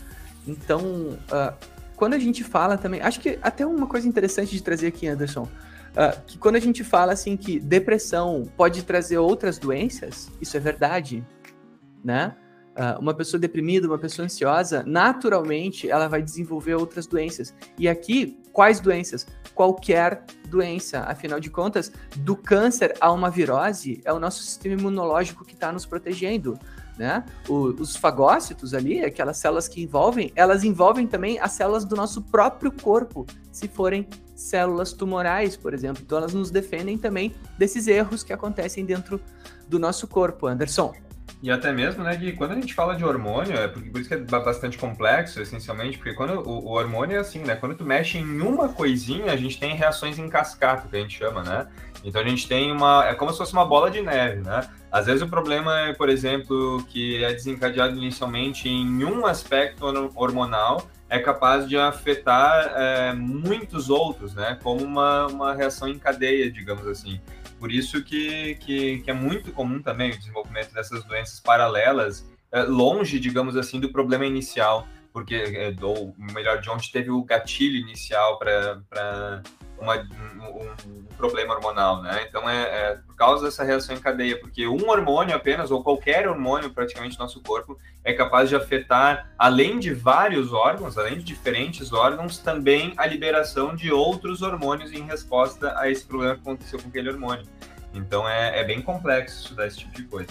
Então, 0.48 0.82
uh, 0.82 1.75
quando 1.96 2.14
a 2.14 2.20
gente 2.20 2.44
fala 2.44 2.78
também, 2.78 3.02
acho 3.02 3.20
que 3.20 3.40
até 3.42 3.66
uma 3.66 3.88
coisa 3.88 4.08
interessante 4.08 4.52
de 4.52 4.62
trazer 4.62 4.88
aqui, 4.88 5.08
Anderson, 5.08 5.44
uh, 5.44 6.22
que 6.26 6.38
quando 6.38 6.56
a 6.56 6.60
gente 6.60 6.84
fala 6.84 7.14
assim 7.14 7.36
que 7.38 7.60
depressão 7.60 8.50
pode 8.56 8.84
trazer 8.84 9.18
outras 9.18 9.58
doenças, 9.58 10.30
isso 10.42 10.56
é 10.58 10.60
verdade, 10.60 11.26
né? 12.04 12.36
Uh, 12.76 13.00
uma 13.00 13.14
pessoa 13.14 13.40
deprimida, 13.40 13.88
uma 13.88 13.98
pessoa 13.98 14.26
ansiosa, 14.26 14.84
naturalmente 14.86 15.90
ela 15.90 16.10
vai 16.10 16.22
desenvolver 16.22 16.76
outras 16.76 17.08
doenças. 17.08 17.56
E 17.80 17.88
aqui, 17.88 18.38
quais 18.52 18.82
doenças? 18.82 19.26
Qualquer 19.54 20.26
doença. 20.50 21.00
Afinal 21.04 21.40
de 21.40 21.50
contas, 21.50 21.90
do 22.18 22.36
câncer 22.36 22.94
a 23.00 23.10
uma 23.14 23.30
virose, 23.30 24.02
é 24.04 24.12
o 24.12 24.20
nosso 24.20 24.44
sistema 24.44 24.76
imunológico 24.76 25.46
que 25.46 25.54
está 25.54 25.72
nos 25.72 25.86
protegendo. 25.86 26.60
Né? 26.98 27.26
O, 27.50 27.74
os 27.82 27.96
fagócitos 27.96 28.74
ali, 28.74 29.04
aquelas 29.04 29.38
células 29.38 29.68
que 29.68 29.84
envolvem, 29.84 30.32
elas 30.36 30.64
envolvem 30.64 31.06
também 31.06 31.38
as 31.40 31.52
células 31.52 31.84
do 31.84 31.96
nosso 31.96 32.22
próprio 32.22 32.72
corpo, 32.72 33.26
se 33.52 33.68
forem 33.68 34.08
células 34.34 34.94
tumorais, 34.94 35.58
por 35.58 35.74
exemplo. 35.74 36.02
Então 36.06 36.18
elas 36.18 36.34
nos 36.34 36.52
defendem 36.52 36.98
também 36.98 37.34
desses 37.58 37.88
erros 37.88 38.24
que 38.24 38.32
acontecem 38.32 38.86
dentro 38.86 39.20
do 39.68 39.78
nosso 39.78 40.08
corpo, 40.08 40.48
Anderson. 40.48 40.94
E 41.42 41.52
até 41.52 41.72
mesmo, 41.72 42.04
né, 42.04 42.16
que 42.18 42.32
quando 42.32 42.52
a 42.52 42.56
gente 42.56 42.74
fala 42.74 42.96
de 42.96 43.04
hormônio, 43.04 43.56
é 43.56 43.68
porque, 43.68 43.90
por 43.90 44.00
isso 44.00 44.10
que 44.10 44.16
é 44.16 44.18
bastante 44.18 44.78
complexo, 44.78 45.42
essencialmente, 45.42 45.98
porque 45.98 46.14
quando 46.14 46.40
o, 46.40 46.66
o, 46.66 46.72
hormônio 46.72 47.18
é 47.18 47.20
assim, 47.20 47.40
né, 47.40 47.56
quando 47.56 47.76
tu 47.76 47.84
mexe 47.84 48.18
em 48.18 48.42
uma 48.42 48.70
coisinha, 48.70 49.32
a 49.32 49.36
gente 49.36 49.60
tem 49.60 49.76
reações 49.76 50.18
em 50.18 50.30
cascata, 50.30 50.88
que 50.88 50.96
a 50.96 51.00
gente 51.00 51.18
chama, 51.18 51.44
né? 51.44 51.68
Então 52.06 52.22
a 52.22 52.24
gente 52.24 52.48
tem 52.48 52.72
uma, 52.72 53.04
é 53.08 53.16
como 53.16 53.32
se 53.32 53.40
fosse 53.40 53.52
uma 53.52 53.66
bola 53.66 53.90
de 53.90 54.00
neve, 54.00 54.42
né? 54.42 54.70
Às 54.92 55.08
vezes 55.08 55.24
o 55.24 55.28
problema 55.28 55.80
é, 55.80 55.94
por 55.94 56.08
exemplo, 56.08 56.86
que 56.88 57.24
é 57.24 57.34
desencadeado 57.34 57.98
inicialmente 57.98 58.70
em 58.70 59.04
um 59.04 59.26
aspecto 59.26 59.86
hormonal, 60.14 60.88
é 61.10 61.18
capaz 61.18 61.68
de 61.68 61.76
afetar 61.76 62.72
é, 62.76 63.14
muitos 63.14 63.90
outros, 63.90 64.36
né? 64.36 64.58
Como 64.62 64.84
uma, 64.84 65.26
uma 65.26 65.54
reação 65.56 65.88
em 65.88 65.98
cadeia, 65.98 66.50
digamos 66.52 66.86
assim. 66.86 67.20
Por 67.60 67.72
isso 67.72 68.04
que, 68.04 68.56
que, 68.56 69.00
que 69.00 69.10
é 69.10 69.14
muito 69.14 69.52
comum 69.52 69.82
também 69.82 70.12
o 70.12 70.18
desenvolvimento 70.18 70.72
dessas 70.74 71.04
doenças 71.06 71.40
paralelas, 71.40 72.30
é, 72.52 72.62
longe, 72.62 73.20
digamos 73.20 73.58
assim, 73.58 73.80
do 73.80 73.90
problema 73.90 74.26
inicial, 74.28 74.88
porque, 75.12 75.36
é, 75.36 75.74
ou 75.82 76.14
melhor, 76.18 76.62
de 76.62 76.70
onde 76.70 76.92
teve 76.92 77.10
o 77.10 77.24
gatilho 77.24 77.78
inicial 77.78 78.38
para 78.38 79.42
um, 79.80 79.90
um, 79.90 81.06
problema 81.18 81.54
hormonal, 81.54 82.02
né? 82.02 82.26
Então 82.28 82.50
é, 82.50 82.64
é, 82.64 82.96
por 83.08 83.16
causa 83.16 83.46
dessa 83.46 83.64
reação 83.64 83.96
em 83.96 84.00
cadeia, 84.00 84.40
porque 84.40 84.68
um 84.68 84.90
hormônio 84.90 85.36
apenas, 85.36 85.72
ou 85.72 85.84
qualquer 85.84 86.28
hormônio 86.28 86.70
praticamente 86.72 87.18
no 87.18 87.24
nosso 87.24 87.42
corpo, 87.42 87.78
é 88.04 88.14
capaz 88.14 88.50
de 88.50 88.56
afetar, 88.56 89.32
além 89.38 89.80
de 89.80 89.94
vários 89.94 90.54
órgãos, 90.54 90.98
além 90.98 91.18
de 91.18 91.24
diferentes 91.24 91.94
órgãos, 91.94 92.38
também 92.38 92.94
a 92.98 93.06
liberação 93.06 93.76
de 93.76 93.92
outros 93.92 94.42
hormônios 94.42 94.92
em 94.92 95.04
resposta 95.04 95.74
a 95.80 95.90
esse 95.90 96.06
problema 96.06 96.36
que 96.36 96.42
aconteceu 96.42 96.80
com 96.80 96.90
aquele 96.90 97.10
hormônio. 97.10 97.46
Então 97.94 98.28
é, 98.28 98.60
é 98.60 98.64
bem 98.64 98.82
complexo 98.82 99.42
estudar 99.42 99.68
esse 99.68 99.80
tipo 99.80 99.94
de 99.94 100.04
coisa. 100.04 100.30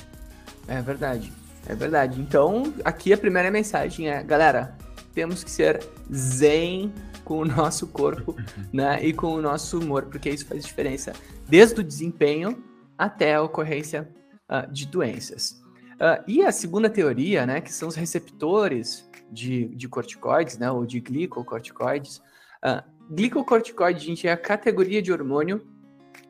É 0.68 0.80
verdade, 0.80 1.32
é 1.66 1.74
verdade. 1.74 2.20
Então, 2.20 2.74
aqui 2.84 3.12
a 3.12 3.18
primeira 3.18 3.50
mensagem 3.50 4.08
é, 4.08 4.22
galera, 4.22 4.76
temos 5.14 5.42
que 5.42 5.50
ser 5.50 5.82
zen 6.12 6.92
com 7.24 7.38
o 7.38 7.44
nosso 7.44 7.86
corpo, 7.88 8.36
né, 8.72 9.04
e 9.04 9.12
com 9.12 9.34
o 9.34 9.40
nosso 9.40 9.78
humor, 9.78 10.04
porque 10.06 10.30
isso 10.30 10.46
faz 10.46 10.64
diferença 10.64 11.12
desde 11.48 11.80
o 11.80 11.84
desempenho 11.84 12.62
até 12.96 13.34
a 13.34 13.42
ocorrência 13.42 14.08
uh, 14.50 14.70
de 14.70 14.86
doenças. 14.86 15.62
Uh, 15.94 16.22
e 16.26 16.42
a 16.42 16.52
segunda 16.52 16.90
teoria, 16.90 17.46
né, 17.46 17.60
que 17.60 17.72
são 17.72 17.88
os 17.88 17.94
receptores 17.94 19.08
de, 19.30 19.68
de 19.74 19.88
corticoides, 19.88 20.58
né, 20.58 20.70
ou 20.70 20.84
de 20.84 21.00
glicocorticoides. 21.00 22.18
Uh, 22.62 22.82
glicocorticoide, 23.10 24.04
gente, 24.04 24.28
é 24.28 24.32
a 24.32 24.36
categoria 24.36 25.02
de 25.02 25.12
hormônio 25.12 25.66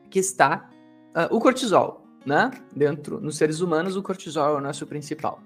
que 0.09 0.19
está 0.19 0.69
uh, 1.15 1.35
o 1.35 1.39
cortisol, 1.39 2.05
né, 2.25 2.51
dentro, 2.75 3.19
nos 3.19 3.37
seres 3.37 3.59
humanos, 3.59 3.95
o 3.95 4.03
cortisol 4.03 4.55
é 4.55 4.57
o 4.57 4.61
nosso 4.61 4.85
principal. 4.87 5.41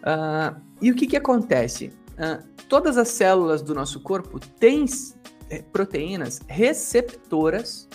Uh, 0.00 0.60
e 0.80 0.90
o 0.90 0.94
que 0.94 1.06
que 1.06 1.16
acontece? 1.16 1.92
Uh, 2.14 2.44
todas 2.68 2.96
as 2.96 3.08
células 3.08 3.60
do 3.62 3.74
nosso 3.74 4.00
corpo 4.00 4.38
têm 4.38 4.84
é, 5.50 5.60
proteínas 5.62 6.40
receptoras 6.46 7.88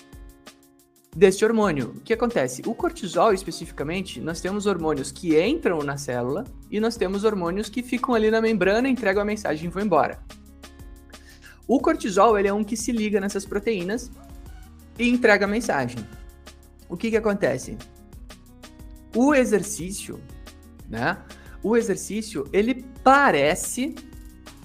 deste 1.16 1.44
hormônio. 1.44 1.96
O 1.98 2.02
que 2.02 2.14
acontece? 2.14 2.62
O 2.66 2.76
cortisol, 2.76 3.34
especificamente, 3.34 4.20
nós 4.20 4.40
temos 4.42 4.66
hormônios 4.66 5.12
que 5.12 5.42
entram 5.42 5.80
na 5.80 5.98
célula 5.98 6.44
e 6.70 6.80
nós 6.80 6.96
temos 6.96 7.24
hormônios 7.24 7.70
que 7.70 7.82
ficam 7.82 8.14
ali 8.14 8.30
na 8.30 8.42
membrana, 8.42 8.88
entregam 8.88 9.22
a 9.22 9.26
mensagem 9.26 9.66
e 9.66 9.70
vão 9.70 9.84
embora. 9.84 10.20
O 11.68 11.80
cortisol 11.80 12.38
ele 12.38 12.48
é 12.48 12.54
um 12.54 12.64
que 12.64 12.76
se 12.76 12.92
liga 12.92 13.20
nessas 13.20 13.46
proteínas 13.46 14.12
e 14.98 15.10
entrega 15.10 15.46
a 15.46 15.48
mensagem. 15.48 16.00
O 16.88 16.98
que, 16.98 17.12
que 17.12 17.18
acontece? 17.18 17.78
O 19.16 19.34
exercício, 19.34 20.20
né? 20.88 21.18
O 21.62 21.76
exercício 21.76 22.48
ele 22.54 22.86
parece 23.04 23.94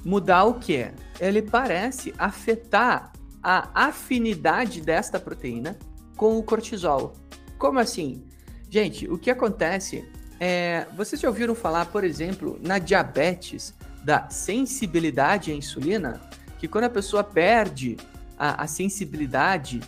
mudar 0.05 0.45
o 0.45 0.55
que? 0.55 0.91
Ele 1.19 1.41
parece 1.41 2.15
afetar 2.19 3.13
a 3.43 3.87
afinidade 3.87 4.81
desta 4.81 5.19
proteína 5.19 5.79
com 6.17 6.39
o 6.39 6.43
cortisol. 6.43 7.15
Como 7.59 7.79
assim? 7.79 8.25
Gente, 8.69 9.09
o 9.09 9.19
que 9.19 9.31
acontece 9.31 10.05
é. 10.41 10.87
Vocês 10.97 11.21
já 11.21 11.29
ouviram 11.29 11.55
falar, 11.55 11.87
por 11.87 12.05
exemplo, 12.05 12.59
na 12.61 12.79
diabetes, 12.79 13.75
da 14.03 14.29
sensibilidade 14.31 15.51
à 15.51 15.55
insulina? 15.55 16.21
Que 16.59 16.67
quando 16.67 16.85
a 16.85 16.91
pessoa 16.91 17.23
perde 17.23 17.97
a, 18.39 18.65
a 18.65 18.67
sensibilidade 18.67 19.81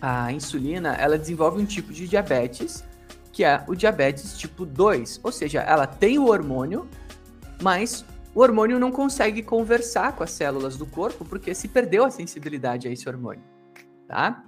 à 0.00 0.32
insulina, 0.32 0.94
ela 0.94 1.18
desenvolve 1.18 1.62
um 1.62 1.64
tipo 1.64 1.92
de 1.92 2.08
diabetes, 2.08 2.84
que 3.30 3.44
é 3.44 3.62
o 3.68 3.74
diabetes 3.74 4.36
tipo 4.36 4.66
2. 4.66 5.20
Ou 5.22 5.30
seja, 5.30 5.60
ela 5.60 5.86
tem 5.86 6.18
o 6.18 6.28
hormônio, 6.28 6.88
mas 7.62 8.04
o 8.34 8.40
hormônio 8.40 8.78
não 8.78 8.90
consegue 8.90 9.42
conversar 9.42 10.16
com 10.16 10.22
as 10.22 10.30
células 10.30 10.76
do 10.76 10.86
corpo 10.86 11.24
porque 11.24 11.54
se 11.54 11.68
perdeu 11.68 12.04
a 12.04 12.10
sensibilidade 12.10 12.88
a 12.88 12.90
esse 12.90 13.08
hormônio, 13.08 13.44
tá? 14.08 14.44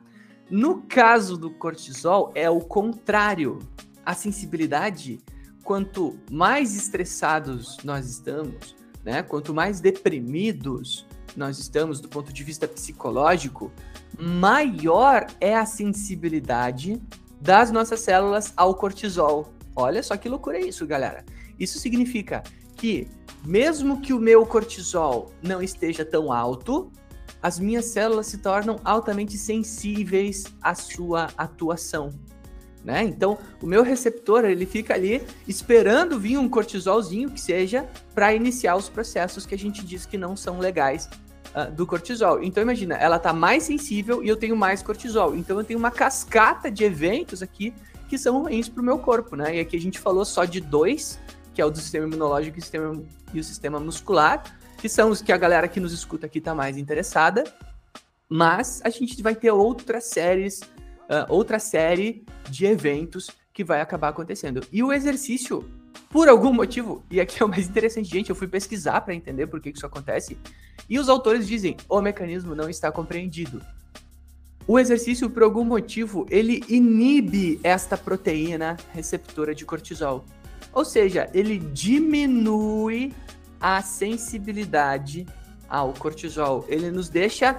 No 0.51 0.83
caso 0.83 1.37
do 1.37 1.51
cortisol 1.51 2.33
é 2.35 2.49
o 2.49 2.61
contrário. 2.61 3.59
A 4.05 4.15
sensibilidade, 4.15 5.21
quanto 5.63 6.19
mais 6.31 6.77
estressados 6.77 7.79
nós 7.83 8.09
estamos, 8.09 8.77
né? 9.03 9.23
Quanto 9.23 9.55
mais 9.55 9.81
deprimidos 9.81 11.07
nós 11.37 11.59
estamos 11.59 12.01
do 12.01 12.09
ponto 12.09 12.33
de 12.33 12.45
vista 12.45 12.69
psicológico, 12.69 13.73
maior 14.19 15.27
é 15.41 15.57
a 15.57 15.67
sensibilidade 15.67 17.03
das 17.41 17.71
nossas 17.71 18.01
células 18.01 18.53
ao 18.57 18.75
cortisol. 18.75 19.53
Olha 19.75 20.03
só 20.03 20.17
que 20.17 20.29
loucura 20.29 20.59
é 20.59 20.67
isso, 20.67 20.87
galera. 20.87 21.25
Isso 21.59 21.79
significa 21.79 22.43
que 22.77 23.09
mesmo 23.45 24.01
que 24.01 24.13
o 24.13 24.19
meu 24.19 24.47
cortisol 24.47 25.33
não 25.43 25.63
esteja 25.63 26.05
tão 26.05 26.33
alto, 26.33 26.91
as 27.43 27.59
minhas 27.59 27.87
células 27.87 28.27
se 28.27 28.39
tornam 28.39 28.81
altamente 28.85 29.37
sensíveis 29.37 30.45
à 30.63 30.75
sua 30.75 31.29
atuação. 31.37 32.11
Né? 32.83 33.03
Então, 33.03 33.39
o 33.63 33.67
meu 33.67 33.83
receptor 33.83 34.45
ele 34.45 34.67
fica 34.67 34.95
ali 34.95 35.23
esperando 35.49 36.19
vir 36.19 36.37
um 36.37 36.49
cortisolzinho 36.49 37.31
que 37.31 37.41
seja 37.41 37.89
para 38.15 38.35
iniciar 38.35 38.77
os 38.77 38.91
processos 38.91 39.47
que 39.47 39.55
a 39.55 39.59
gente 39.59 39.85
diz 39.85 40.05
que 40.05 40.19
não 40.19 40.37
são 40.37 40.59
legais 40.59 41.09
uh, 41.55 41.71
do 41.73 41.87
cortisol. 41.87 42.43
Então, 42.43 42.63
imagina, 42.63 42.95
ela 42.97 43.17
está 43.17 43.33
mais 43.33 43.63
sensível 43.63 44.23
e 44.23 44.29
eu 44.29 44.37
tenho 44.37 44.55
mais 44.55 44.83
cortisol. 44.83 45.35
Então, 45.35 45.59
eu 45.59 45.65
tenho 45.65 45.79
uma 45.79 45.91
cascata 45.91 46.71
de 46.71 46.85
eventos 46.85 47.43
aqui 47.43 47.73
que 48.09 48.19
são 48.19 48.43
ruins 48.43 48.69
para 48.69 48.83
o 48.83 48.85
meu 48.85 48.99
corpo, 48.99 49.35
né? 49.35 49.57
E 49.57 49.61
aqui 49.61 49.77
a 49.77 49.81
gente 49.81 49.99
falou 49.99 50.25
só 50.27 50.45
de 50.45 50.61
dois, 50.61 51.19
que 51.55 51.63
é 51.63 51.65
o 51.65 51.71
do 51.71 51.79
sistema 51.79 52.07
imunológico 52.07 52.59
e 52.59 52.61
o 52.61 52.63
sistema, 52.63 53.03
e 53.33 53.41
o 53.41 53.45
sistema 53.45 53.81
muscular, 53.81 54.43
que 54.79 54.89
são 54.89 55.11
os 55.11 55.23
que 55.23 55.33
a 55.33 55.37
galera 55.37 55.69
que 55.69 55.81
nos 55.81 55.93
escuta 55.93 56.27
aqui 56.27 56.39
está 56.39 56.55
mais 56.55 56.77
interessada. 56.77 57.45
Mas 58.29 58.81
a 58.85 58.91
gente 58.91 59.23
vai 59.23 59.35
ter 59.35 59.51
outras 59.51 60.05
séries, 60.05 60.61
uh, 60.61 61.25
outra 61.29 61.59
série 61.59 62.25
de 62.51 62.67
eventos 62.67 63.31
que 63.53 63.63
vai 63.63 63.81
acabar 63.81 64.09
acontecendo. 64.09 64.67
E 64.73 64.83
o 64.83 64.93
exercício, 64.93 65.65
por 66.11 66.29
algum 66.29 66.53
motivo, 66.53 67.05
e 67.11 67.21
aqui 67.21 67.41
é 67.41 67.47
o 67.47 67.49
mais 67.49 67.69
interessante, 67.69 68.11
gente, 68.11 68.31
eu 68.31 68.37
fui 68.37 68.49
pesquisar 68.49 69.01
para 69.03 69.15
entender 69.15 69.47
por 69.47 69.61
que 69.61 69.71
isso 69.71 69.87
acontece, 69.87 70.37
e 70.89 70.99
os 70.99 71.09
autores 71.09 71.47
dizem: 71.47 71.77
o 71.89 72.01
mecanismo 72.01 72.55
não 72.55 72.69
está 72.69 72.91
compreendido. 72.91 73.63
O 74.67 74.79
exercício, 74.79 75.29
por 75.29 75.43
algum 75.43 75.65
motivo, 75.65 76.27
ele 76.31 76.65
inibe 76.69 77.61
esta 77.63 77.99
proteína 77.99 78.79
receptora 78.93 79.55
de 79.55 79.65
cortisol. 79.65 80.25
Ou 80.75 80.85
seja, 80.85 81.31
ele 81.33 81.59
diminui 81.59 83.15
a 83.61 83.81
sensibilidade 83.81 85.27
ao 85.69 85.93
cortisol. 85.93 86.65
Ele 86.69 86.91
nos 86.91 87.09
deixa. 87.09 87.59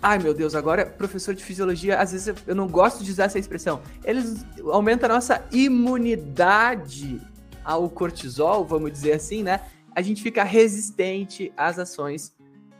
Ai 0.00 0.18
meu 0.18 0.34
Deus, 0.34 0.54
agora 0.54 0.86
professor 0.86 1.34
de 1.34 1.44
fisiologia, 1.44 1.98
às 1.98 2.12
vezes 2.12 2.34
eu 2.46 2.54
não 2.54 2.66
gosto 2.66 3.04
de 3.04 3.10
usar 3.10 3.24
essa 3.24 3.38
expressão. 3.38 3.80
Eles 4.04 4.44
aumentam 4.64 5.10
a 5.10 5.14
nossa 5.14 5.44
imunidade 5.52 7.20
ao 7.64 7.88
cortisol, 7.88 8.64
vamos 8.64 8.90
dizer 8.90 9.12
assim, 9.12 9.42
né? 9.42 9.60
A 9.94 10.02
gente 10.02 10.22
fica 10.22 10.42
resistente 10.42 11.52
às 11.56 11.78
ações 11.78 12.34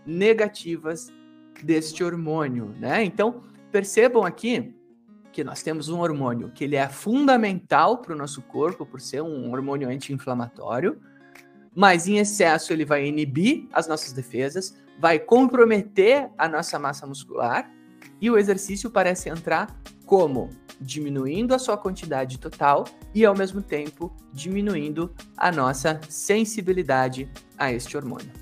negativas 0.04 1.12
deste 1.62 2.02
hormônio, 2.02 2.74
né? 2.80 3.04
Então, 3.04 3.42
percebam 3.70 4.24
aqui 4.24 4.74
que 5.32 5.42
nós 5.42 5.62
temos 5.62 5.88
um 5.88 6.00
hormônio 6.00 6.50
que 6.54 6.64
ele 6.64 6.76
é 6.76 6.88
fundamental 6.88 7.98
para 7.98 8.14
o 8.14 8.16
nosso 8.16 8.42
corpo 8.42 8.84
por 8.84 9.00
ser 9.00 9.22
um 9.22 9.50
hormônio 9.50 9.88
anti-inflamatório, 9.88 11.00
mas 11.74 12.06
em 12.06 12.18
excesso 12.18 12.72
ele 12.72 12.84
vai 12.84 13.06
inibir 13.06 13.66
as 13.72 13.88
nossas 13.88 14.12
defesas, 14.12 14.76
vai 14.98 15.18
comprometer 15.18 16.30
a 16.36 16.46
nossa 16.46 16.78
massa 16.78 17.06
muscular 17.06 17.70
e 18.20 18.30
o 18.30 18.36
exercício 18.36 18.90
parece 18.90 19.30
entrar 19.30 19.74
como 20.04 20.50
diminuindo 20.80 21.54
a 21.54 21.58
sua 21.58 21.78
quantidade 21.78 22.38
total 22.38 22.84
e 23.14 23.24
ao 23.24 23.36
mesmo 23.36 23.62
tempo 23.62 24.14
diminuindo 24.32 25.14
a 25.36 25.50
nossa 25.50 26.00
sensibilidade 26.08 27.30
a 27.56 27.72
este 27.72 27.96
hormônio. 27.96 28.41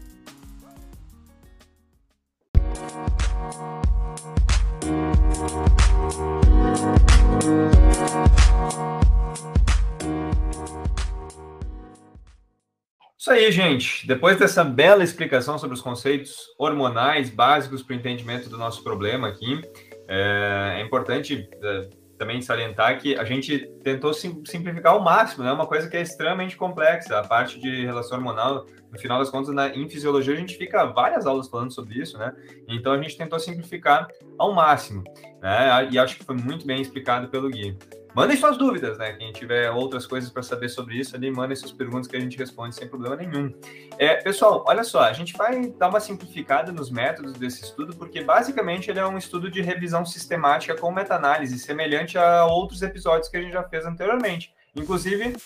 Isso 13.20 13.30
aí, 13.30 13.52
gente. 13.52 14.06
Depois 14.06 14.38
dessa 14.38 14.64
bela 14.64 15.04
explicação 15.04 15.59
sobre 15.59 15.74
os 15.74 15.83
conceitos 15.83 16.54
hormonais 16.56 17.28
básicos 17.28 17.83
para 17.83 17.94
o 17.94 17.98
entendimento 17.98 18.48
do 18.48 18.56
nosso 18.56 18.83
problema 18.83 19.28
aqui, 19.28 19.61
é, 20.09 20.76
é 20.78 20.80
importante 20.80 21.46
é, 21.62 21.90
também 22.16 22.40
salientar 22.40 22.98
que 22.98 23.14
a 23.16 23.24
gente 23.24 23.59
tentou 23.85 24.14
sim, 24.14 24.42
simplificar 24.46 24.94
ao 24.94 25.02
máximo, 25.02 25.44
né? 25.44 25.52
Uma 25.52 25.66
coisa 25.66 25.87
que 25.87 25.98
é 25.98 26.00
extremamente 26.00 26.56
complexa, 26.56 27.18
a 27.18 27.22
parte 27.22 27.61
de 27.61 27.85
relação 27.85 28.16
hormonal. 28.16 28.64
No 28.90 28.98
final 28.98 29.18
das 29.18 29.28
contas, 29.28 29.54
na, 29.54 29.68
em 29.68 29.87
fisiologia, 29.87 30.33
a 30.33 30.38
gente 30.38 30.56
fica 30.56 30.87
várias 30.87 31.26
aulas 31.26 31.46
falando 31.46 31.74
sobre 31.74 31.98
isso, 31.98 32.16
né? 32.16 32.33
Então 32.68 32.90
a 32.90 33.02
gente 33.02 33.18
tentou 33.18 33.38
simplificar 33.38 34.09
ao 34.38 34.54
máximo, 34.54 35.04
né? 35.42 35.88
E 35.90 35.98
acho 35.98 36.16
que 36.16 36.24
foi 36.24 36.37
muito 36.37 36.66
bem 36.66 36.80
explicado 36.80 37.28
pelo 37.28 37.50
Gui. 37.50 37.76
Mandem 38.14 38.36
suas 38.36 38.58
dúvidas, 38.58 38.98
né? 38.98 39.12
Quem 39.12 39.32
tiver 39.32 39.70
outras 39.70 40.06
coisas 40.06 40.30
para 40.30 40.42
saber 40.42 40.68
sobre 40.68 40.96
isso 40.96 41.14
ali, 41.14 41.30
mandem 41.30 41.56
suas 41.56 41.72
perguntas 41.72 42.08
que 42.08 42.16
a 42.16 42.20
gente 42.20 42.36
responde 42.36 42.74
sem 42.74 42.88
problema 42.88 43.16
nenhum. 43.16 43.52
É, 43.98 44.16
pessoal, 44.16 44.64
olha 44.66 44.82
só, 44.82 45.02
a 45.02 45.12
gente 45.12 45.36
vai 45.36 45.68
dar 45.68 45.88
uma 45.88 46.00
simplificada 46.00 46.72
nos 46.72 46.90
métodos 46.90 47.34
desse 47.34 47.62
estudo, 47.62 47.96
porque 47.96 48.22
basicamente 48.22 48.90
ele 48.90 48.98
é 48.98 49.06
um 49.06 49.16
estudo 49.16 49.50
de 49.50 49.62
revisão 49.62 50.04
sistemática 50.04 50.74
com 50.74 50.90
meta-análise, 50.90 51.58
semelhante 51.58 52.18
a 52.18 52.44
outros 52.46 52.82
episódios 52.82 53.28
que 53.28 53.36
a 53.36 53.42
gente 53.42 53.52
já 53.52 53.62
fez 53.62 53.86
anteriormente. 53.86 54.52
Inclusive, 54.74 55.36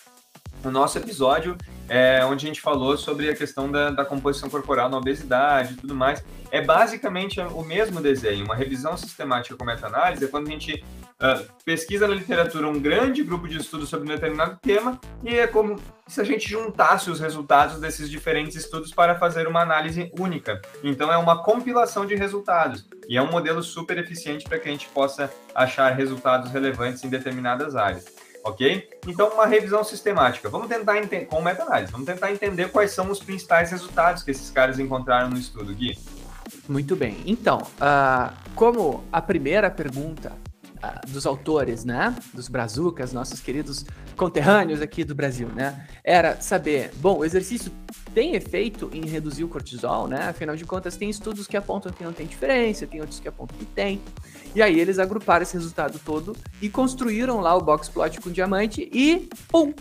no 0.64 0.70
nosso 0.70 0.98
episódio, 0.98 1.57
é, 1.88 2.24
onde 2.24 2.46
a 2.46 2.48
gente 2.48 2.61
falou 2.61 2.96
sobre 2.96 3.29
a 3.29 3.37
questão 3.37 3.70
da, 3.70 3.90
da, 3.90 4.05
composição 4.05 4.48
corporal 4.48 4.88
na 4.88 4.96
obesidade 4.96 5.74
e 5.74 5.77
tudo 5.77 5.94
mais. 5.94 6.24
É 6.50 6.62
basicamente 6.62 7.40
o 7.40 7.62
mesmo 7.62 8.00
desenho. 8.00 8.44
Uma 8.44 8.55
revisão 8.55 8.96
sistemática 8.96 9.57
com 9.57 9.64
meta-análise 9.64 10.24
é 10.24 10.29
quando 10.29 10.48
a 10.48 10.50
gente 10.50 10.83
uh, 11.20 11.46
pesquisa 11.64 12.07
na 12.07 12.14
literatura 12.14 12.68
um 12.68 12.81
grande 12.81 13.22
grupo 13.22 13.46
de 13.46 13.59
estudos 13.59 13.88
sobre 13.88 14.09
um 14.09 14.14
determinado 14.14 14.59
tema 14.62 14.98
e 15.22 15.35
é 15.35 15.46
como 15.46 15.77
se 16.07 16.20
a 16.20 16.24
gente 16.24 16.48
juntasse 16.48 17.11
os 17.11 17.20
resultados 17.20 17.81
desses 17.81 18.09
diferentes 18.09 18.57
estudos 18.57 18.92
para 18.92 19.16
fazer 19.16 19.48
uma 19.48 19.61
análise 19.61 20.11
única. 20.18 20.62
Então 20.83 21.12
é 21.12 21.16
uma 21.16 21.42
compilação 21.42 22.07
de 22.07 22.14
resultados 22.14 22.88
e 23.09 23.16
é 23.16 23.22
um 23.22 23.31
modelo 23.31 23.62
super 23.62 23.98
eficiente 23.98 24.44
para 24.44 24.59
que 24.59 24.68
a 24.68 24.72
gente 24.72 24.88
possa 24.88 25.31
achar 25.55 25.92
resultados 25.92 26.50
relevantes 26.50 27.03
em 27.05 27.09
determinadas 27.09 27.74
áreas 27.74 28.24
ok? 28.45 28.89
Então, 29.09 29.31
uma 29.31 29.47
revisão 29.47 29.83
sistemática. 29.83 30.49
Vamos 30.49 30.69
tentar 30.69 30.99
entender, 30.99 31.25
com 31.25 31.41
meta-análise, 31.41 31.91
vamos 31.91 32.07
tentar 32.07 32.31
entender 32.31 32.71
quais 32.71 32.91
são 32.91 33.11
os 33.11 33.19
principais 33.19 33.71
resultados 33.71 34.23
que 34.23 34.31
esses 34.31 34.51
caras 34.51 34.79
encontraram 34.79 35.31
no 35.31 35.39
estudo, 35.39 35.75
Gui. 35.75 35.99
Muito 36.69 36.95
bem. 36.95 37.17
Então, 37.27 37.59
uh, 37.59 38.33
como 38.55 39.03
a 39.11 39.21
primeira 39.21 39.71
pergunta 39.71 40.33
uh, 40.77 41.11
dos 41.11 41.27
autores, 41.27 41.85
né, 41.85 42.15
dos 42.33 42.49
brazucas, 42.49 43.13
nossos 43.13 43.41
queridos 43.41 43.85
conterrâneos 44.17 44.81
aqui 44.81 45.05
do 45.05 45.15
Brasil, 45.15 45.49
né, 45.49 45.87
era 46.05 46.41
saber, 46.41 46.91
bom, 46.97 47.19
o 47.19 47.25
exercício 47.25 47.73
tem 48.15 48.35
efeito 48.35 48.89
em 48.93 49.05
reduzir 49.07 49.43
o 49.43 49.49
cortisol, 49.49 50.07
né? 50.07 50.29
Afinal 50.29 50.55
de 50.55 50.65
contas, 50.65 50.97
tem 50.97 51.11
estudos 51.11 51.49
que 51.49 51.57
apontam 51.57 51.93
que 51.93 52.05
não 52.05 52.13
tem 52.13 52.27
diferença, 52.27 52.87
tem 52.87 53.01
outros 53.01 53.19
que 53.19 53.27
apontam 53.27 53.59
que 53.59 53.65
tem. 53.65 54.01
E 54.55 54.62
aí 54.62 54.79
eles 54.79 54.99
agruparam 54.99 55.43
esse 55.43 55.55
resultado 55.55 55.99
todo 56.05 56.37
e 56.62 56.69
construíram 56.69 57.40
lá 57.40 57.55
o 57.57 57.61
box 57.61 57.88
plot 57.88 58.21
com 58.21 58.31
diamante 58.31 58.88
e 58.93 59.29
pum, 59.49 59.75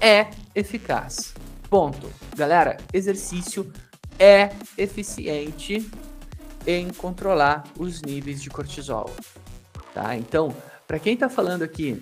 é 0.00 0.28
eficaz. 0.54 1.34
Ponto. 1.70 2.10
Galera, 2.36 2.76
exercício 2.92 3.72
é 4.18 4.50
eficiente 4.76 5.88
em 6.66 6.90
controlar 6.90 7.64
os 7.78 8.02
níveis 8.02 8.42
de 8.42 8.50
cortisol, 8.50 9.10
tá? 9.94 10.16
Então, 10.16 10.54
para 10.86 10.98
quem 10.98 11.14
está 11.14 11.28
falando 11.28 11.62
aqui 11.62 12.00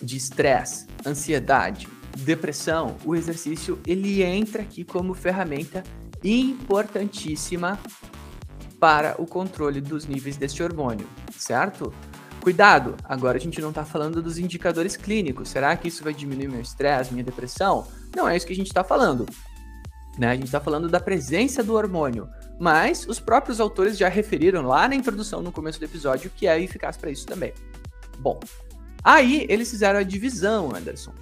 de 0.00 0.16
estresse, 0.16 0.86
ansiedade, 1.06 1.88
depressão, 2.16 2.96
o 3.04 3.14
exercício 3.14 3.78
ele 3.86 4.22
entra 4.22 4.62
aqui 4.62 4.82
como 4.84 5.14
ferramenta 5.14 5.84
importantíssima 6.24 7.78
para 8.80 9.20
o 9.20 9.26
controle 9.26 9.80
dos 9.80 10.06
níveis 10.06 10.36
deste 10.36 10.62
hormônio, 10.62 11.08
certo? 11.38 11.92
Cuidado, 12.40 12.96
agora 13.04 13.38
a 13.38 13.40
gente 13.40 13.60
não 13.60 13.70
está 13.70 13.84
falando 13.84 14.22
dos 14.22 14.38
indicadores 14.38 14.96
clínicos. 14.96 15.48
Será 15.48 15.76
que 15.76 15.88
isso 15.88 16.04
vai 16.04 16.14
diminuir 16.14 16.48
meu 16.48 16.60
estresse, 16.60 17.12
minha 17.12 17.24
depressão? 17.24 17.88
Não 18.14 18.28
é 18.28 18.36
isso 18.36 18.46
que 18.46 18.52
a 18.52 18.56
gente 18.56 18.68
está 18.68 18.84
falando. 18.84 19.26
Né? 20.16 20.28
A 20.28 20.34
gente 20.34 20.44
está 20.44 20.60
falando 20.60 20.88
da 20.88 21.00
presença 21.00 21.62
do 21.62 21.74
hormônio. 21.74 22.28
Mas 22.58 23.06
os 23.06 23.20
próprios 23.20 23.60
autores 23.60 23.98
já 23.98 24.08
referiram 24.08 24.62
lá 24.62 24.88
na 24.88 24.94
introdução, 24.94 25.42
no 25.42 25.52
começo 25.52 25.78
do 25.78 25.84
episódio, 25.84 26.30
que 26.34 26.46
é 26.46 26.60
eficaz 26.60 26.96
para 26.96 27.10
isso 27.10 27.26
também. 27.26 27.52
Bom, 28.18 28.40
aí 29.02 29.44
eles 29.48 29.70
fizeram 29.70 29.98
a 29.98 30.02
divisão, 30.02 30.74
Anderson, 30.74 31.12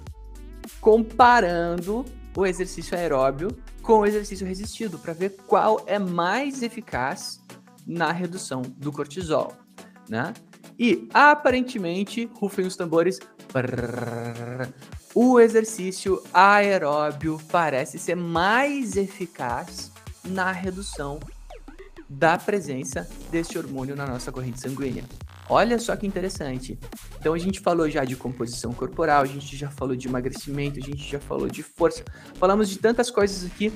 comparando 0.79 2.05
o 2.37 2.45
exercício 2.45 2.97
aeróbio 2.97 3.49
com 3.81 3.99
o 3.99 4.05
exercício 4.05 4.47
resistido, 4.47 4.97
para 4.97 5.13
ver 5.13 5.37
qual 5.45 5.81
é 5.85 5.99
mais 5.99 6.63
eficaz 6.63 7.41
na 7.85 8.11
redução 8.11 8.61
do 8.61 8.91
cortisol, 8.91 9.55
né? 10.09 10.33
E 10.77 11.07
aparentemente, 11.13 12.29
rufem 12.33 12.65
os 12.65 12.75
tambores, 12.75 13.19
brrr, 13.53 14.73
o 15.13 15.39
exercício 15.39 16.21
aeróbio 16.33 17.39
parece 17.49 17.97
ser 17.97 18.15
mais 18.15 18.97
eficaz 18.97 19.91
na 20.25 20.51
redução 20.51 21.19
da 22.09 22.37
presença 22.37 23.09
deste 23.31 23.57
hormônio 23.57 23.95
na 23.95 24.05
nossa 24.05 24.31
corrente 24.31 24.59
sanguínea. 24.59 25.03
Olha 25.47 25.79
só 25.79 25.95
que 25.95 26.05
interessante. 26.05 26.77
Então 27.19 27.33
a 27.33 27.37
gente 27.37 27.59
falou 27.59 27.89
já 27.89 28.03
de 28.03 28.15
composição 28.15 28.73
corporal, 28.73 29.23
a 29.23 29.27
gente 29.27 29.55
já 29.55 29.69
falou 29.69 29.95
de 29.95 30.07
emagrecimento, 30.07 30.79
a 30.79 30.83
gente 30.83 31.09
já 31.09 31.19
falou 31.19 31.47
de 31.47 31.63
força, 31.63 32.03
falamos 32.35 32.69
de 32.69 32.77
tantas 32.77 33.09
coisas 33.09 33.45
aqui, 33.45 33.71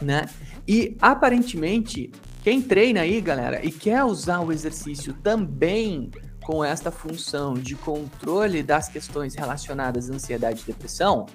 né? 0.00 0.28
E 0.68 0.96
aparentemente, 1.00 2.10
quem 2.46 2.62
treina 2.62 3.00
aí, 3.00 3.20
galera, 3.20 3.66
e 3.66 3.72
quer 3.72 4.04
usar 4.04 4.38
o 4.38 4.52
exercício 4.52 5.12
também 5.14 6.12
com 6.44 6.64
esta 6.64 6.92
função 6.92 7.54
de 7.54 7.74
controle 7.74 8.62
das 8.62 8.88
questões 8.88 9.34
relacionadas 9.34 10.08
à 10.08 10.14
ansiedade 10.14 10.62
e 10.62 10.66
depressão, 10.66 11.26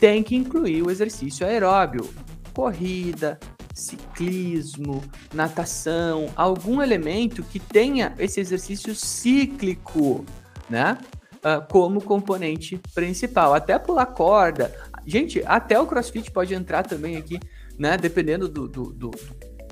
tem 0.00 0.24
que 0.24 0.34
incluir 0.34 0.82
o 0.82 0.90
exercício 0.90 1.46
aeróbio, 1.46 2.12
corrida, 2.52 3.38
ciclismo, 3.72 5.04
natação, 5.32 6.28
algum 6.34 6.82
elemento 6.82 7.44
que 7.44 7.60
tenha 7.60 8.12
esse 8.18 8.40
exercício 8.40 8.92
cíclico, 8.92 10.26
né? 10.68 10.98
Uh, 11.36 11.64
como 11.70 12.02
componente 12.02 12.76
principal. 12.92 13.54
Até 13.54 13.78
pular 13.78 14.06
corda. 14.06 14.74
Gente, 15.06 15.44
até 15.46 15.78
o 15.78 15.86
crossfit 15.86 16.28
pode 16.32 16.52
entrar 16.54 16.82
também 16.82 17.16
aqui, 17.16 17.38
né? 17.78 17.96
Dependendo 17.96 18.48
do, 18.48 18.66
do, 18.66 18.92
do, 18.92 19.10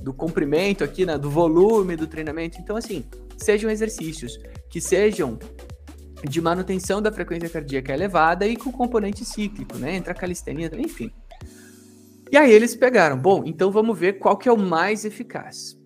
do 0.08 0.14
comprimento 0.14 0.82
aqui, 0.82 1.04
né? 1.04 1.18
Do 1.18 1.28
volume 1.28 1.94
do 1.94 2.06
treinamento. 2.06 2.58
Então, 2.58 2.78
assim, 2.78 3.04
sejam 3.36 3.70
exercícios 3.70 4.38
que 4.70 4.80
sejam 4.80 5.38
de 6.26 6.40
manutenção 6.40 7.02
da 7.02 7.12
frequência 7.12 7.46
cardíaca 7.46 7.92
elevada 7.92 8.46
e 8.46 8.56
com 8.56 8.72
componente 8.72 9.22
cíclico, 9.22 9.76
né? 9.76 9.96
Entra 9.96 10.12
a 10.12 10.16
calistenia, 10.16 10.70
enfim. 10.78 11.12
E 12.32 12.38
aí 12.38 12.50
eles 12.50 12.74
pegaram, 12.74 13.18
bom, 13.18 13.42
então 13.44 13.70
vamos 13.70 13.98
ver 13.98 14.14
qual 14.14 14.38
que 14.38 14.48
é 14.48 14.52
o 14.52 14.56
mais 14.56 15.04
eficaz, 15.04 15.78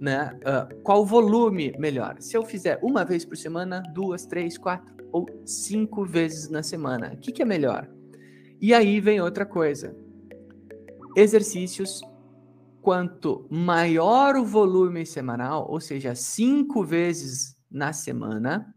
né? 0.00 0.38
Uh, 0.42 0.80
qual 0.82 1.02
o 1.02 1.04
volume 1.04 1.74
melhor? 1.76 2.18
Se 2.20 2.36
eu 2.36 2.44
fizer 2.44 2.78
uma 2.80 3.04
vez 3.04 3.24
por 3.24 3.36
semana, 3.36 3.82
duas, 3.92 4.26
três, 4.26 4.56
quatro 4.56 4.94
ou 5.10 5.26
cinco 5.44 6.04
vezes 6.04 6.48
na 6.48 6.62
semana, 6.62 7.14
o 7.14 7.16
que, 7.16 7.32
que 7.32 7.42
é 7.42 7.44
melhor? 7.44 7.88
E 8.60 8.72
aí 8.72 9.00
vem 9.00 9.20
outra 9.20 9.44
coisa: 9.44 9.92
exercícios. 11.16 12.00
Quanto 12.86 13.48
maior 13.50 14.36
o 14.36 14.44
volume 14.44 15.04
semanal, 15.04 15.66
ou 15.68 15.80
seja, 15.80 16.14
cinco 16.14 16.84
vezes 16.84 17.56
na 17.68 17.92
semana, 17.92 18.72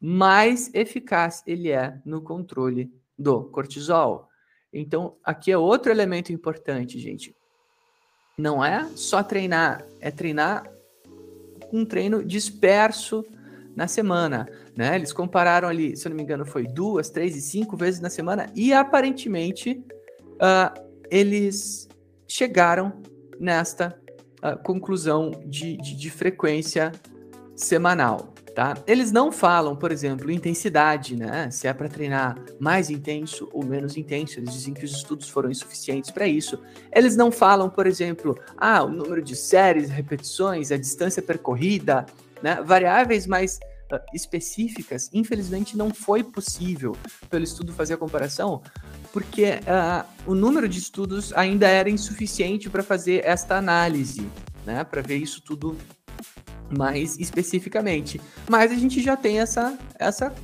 mais 0.00 0.74
eficaz 0.74 1.40
ele 1.46 1.70
é 1.70 2.00
no 2.04 2.20
controle 2.20 2.92
do 3.16 3.44
cortisol. 3.44 4.28
Então, 4.72 5.14
aqui 5.22 5.52
é 5.52 5.56
outro 5.56 5.92
elemento 5.92 6.32
importante, 6.32 6.98
gente. 6.98 7.32
Não 8.36 8.64
é 8.64 8.88
só 8.96 9.22
treinar, 9.22 9.86
é 10.00 10.10
treinar 10.10 10.68
um 11.72 11.84
treino 11.84 12.24
disperso 12.24 13.24
na 13.76 13.86
semana, 13.86 14.48
né? 14.76 14.96
Eles 14.96 15.12
compararam 15.12 15.68
ali, 15.68 15.96
se 15.96 16.08
eu 16.08 16.10
não 16.10 16.16
me 16.16 16.24
engano, 16.24 16.44
foi 16.44 16.66
duas, 16.66 17.08
três 17.08 17.36
e 17.36 17.40
cinco 17.40 17.76
vezes 17.76 18.00
na 18.00 18.10
semana 18.10 18.50
e 18.52 18.72
aparentemente 18.72 19.80
uh, 20.42 20.88
eles 21.08 21.88
chegaram 22.26 23.13
nesta 23.38 23.98
uh, 24.42 24.62
conclusão 24.62 25.30
de, 25.46 25.76
de, 25.76 25.96
de 25.96 26.10
frequência 26.10 26.92
semanal 27.56 28.34
tá? 28.54 28.74
Eles 28.86 29.10
não 29.10 29.32
falam, 29.32 29.74
por 29.74 29.90
exemplo, 29.90 30.30
intensidade, 30.30 31.16
né? 31.16 31.50
Se 31.50 31.66
é 31.66 31.72
para 31.74 31.88
treinar 31.88 32.38
mais 32.60 32.88
intenso 32.88 33.48
ou 33.52 33.64
menos 33.64 33.96
intenso. 33.96 34.38
Eles 34.38 34.52
dizem 34.52 34.72
que 34.72 34.84
os 34.84 34.92
estudos 34.92 35.28
foram 35.28 35.50
insuficientes 35.50 36.10
para 36.10 36.26
isso. 36.26 36.62
Eles 36.92 37.16
não 37.16 37.32
falam, 37.32 37.68
por 37.68 37.86
exemplo, 37.86 38.38
ah, 38.56 38.84
o 38.84 38.88
número 38.88 39.20
de 39.20 39.34
séries, 39.34 39.90
repetições, 39.90 40.70
a 40.70 40.76
distância 40.76 41.20
percorrida, 41.20 42.06
né? 42.42 42.62
Variáveis 42.62 43.26
mais 43.26 43.58
uh, 43.92 43.98
específicas. 44.14 45.10
Infelizmente, 45.12 45.76
não 45.76 45.92
foi 45.92 46.22
possível 46.22 46.96
pelo 47.28 47.44
estudo 47.44 47.72
fazer 47.72 47.94
a 47.94 47.98
comparação, 47.98 48.62
porque 49.14 49.44
uh, 49.44 50.04
o 50.26 50.34
número 50.34 50.68
de 50.68 50.80
estudos 50.80 51.32
ainda 51.34 51.68
era 51.68 51.88
insuficiente 51.88 52.68
para 52.68 52.82
fazer 52.82 53.24
esta 53.24 53.56
análise, 53.56 54.28
né? 54.66 54.82
Para 54.82 55.02
ver 55.02 55.18
isso 55.18 55.40
tudo 55.40 55.78
mais 56.76 57.16
especificamente. 57.20 58.20
Mas 58.48 58.72
a 58.72 58.74
gente 58.74 59.00
já 59.00 59.16
tem 59.16 59.38
essa, 59.38 59.78
essa 60.00 60.34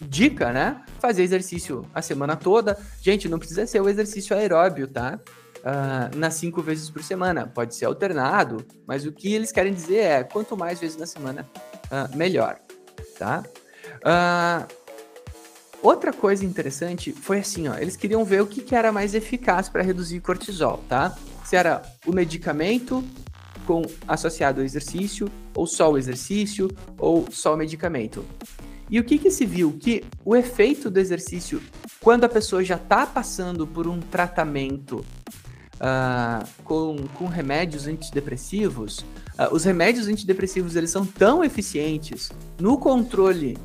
dica, 0.00 0.52
né? 0.52 0.84
Fazer 1.00 1.24
exercício 1.24 1.84
a 1.92 2.00
semana 2.00 2.36
toda. 2.36 2.78
Gente, 3.00 3.28
não 3.28 3.40
precisa 3.40 3.66
ser 3.66 3.80
o 3.80 3.88
exercício 3.88 4.36
aeróbio, 4.36 4.86
tá? 4.86 5.18
Uh, 5.58 6.16
nas 6.16 6.34
cinco 6.34 6.62
vezes 6.62 6.88
por 6.88 7.02
semana. 7.02 7.48
Pode 7.48 7.74
ser 7.74 7.86
alternado, 7.86 8.64
mas 8.86 9.04
o 9.04 9.10
que 9.10 9.34
eles 9.34 9.50
querem 9.50 9.74
dizer 9.74 9.98
é 9.98 10.22
quanto 10.22 10.56
mais 10.56 10.78
vezes 10.78 10.96
na 10.96 11.06
semana, 11.06 11.44
uh, 11.86 12.16
melhor, 12.16 12.60
tá? 13.18 13.42
Uh, 13.98 14.81
outra 15.82 16.12
coisa 16.12 16.44
interessante 16.44 17.12
foi 17.12 17.40
assim, 17.40 17.68
ó, 17.68 17.76
eles 17.76 17.96
queriam 17.96 18.24
ver 18.24 18.42
o 18.42 18.46
que, 18.46 18.62
que 18.62 18.74
era 18.74 18.92
mais 18.92 19.14
eficaz 19.14 19.68
para 19.68 19.82
reduzir 19.82 20.20
cortisol, 20.20 20.82
tá? 20.88 21.16
Se 21.44 21.56
era 21.56 21.82
o 22.06 22.12
medicamento 22.12 23.04
com 23.66 23.82
associado 24.06 24.60
ao 24.60 24.64
exercício, 24.64 25.30
ou 25.54 25.66
só 25.66 25.90
o 25.90 25.98
exercício, 25.98 26.70
ou 26.98 27.26
só 27.30 27.54
o 27.54 27.56
medicamento. 27.56 28.24
E 28.90 28.98
o 29.00 29.04
que, 29.04 29.18
que 29.18 29.30
se 29.30 29.46
viu? 29.46 29.72
Que 29.80 30.04
o 30.24 30.36
efeito 30.36 30.90
do 30.90 30.98
exercício, 30.98 31.62
quando 32.00 32.24
a 32.24 32.28
pessoa 32.28 32.62
já 32.62 32.76
está 32.76 33.06
passando 33.06 33.66
por 33.66 33.86
um 33.86 34.00
tratamento 34.00 35.04
uh, 35.76 36.46
com, 36.64 36.96
com 37.14 37.26
remédios 37.26 37.86
antidepressivos, 37.86 38.98
uh, 38.98 39.52
os 39.52 39.64
remédios 39.64 40.08
antidepressivos 40.08 40.76
eles 40.76 40.90
são 40.90 41.06
tão 41.06 41.42
eficientes 41.42 42.30
no 42.60 42.76
controle 42.76 43.56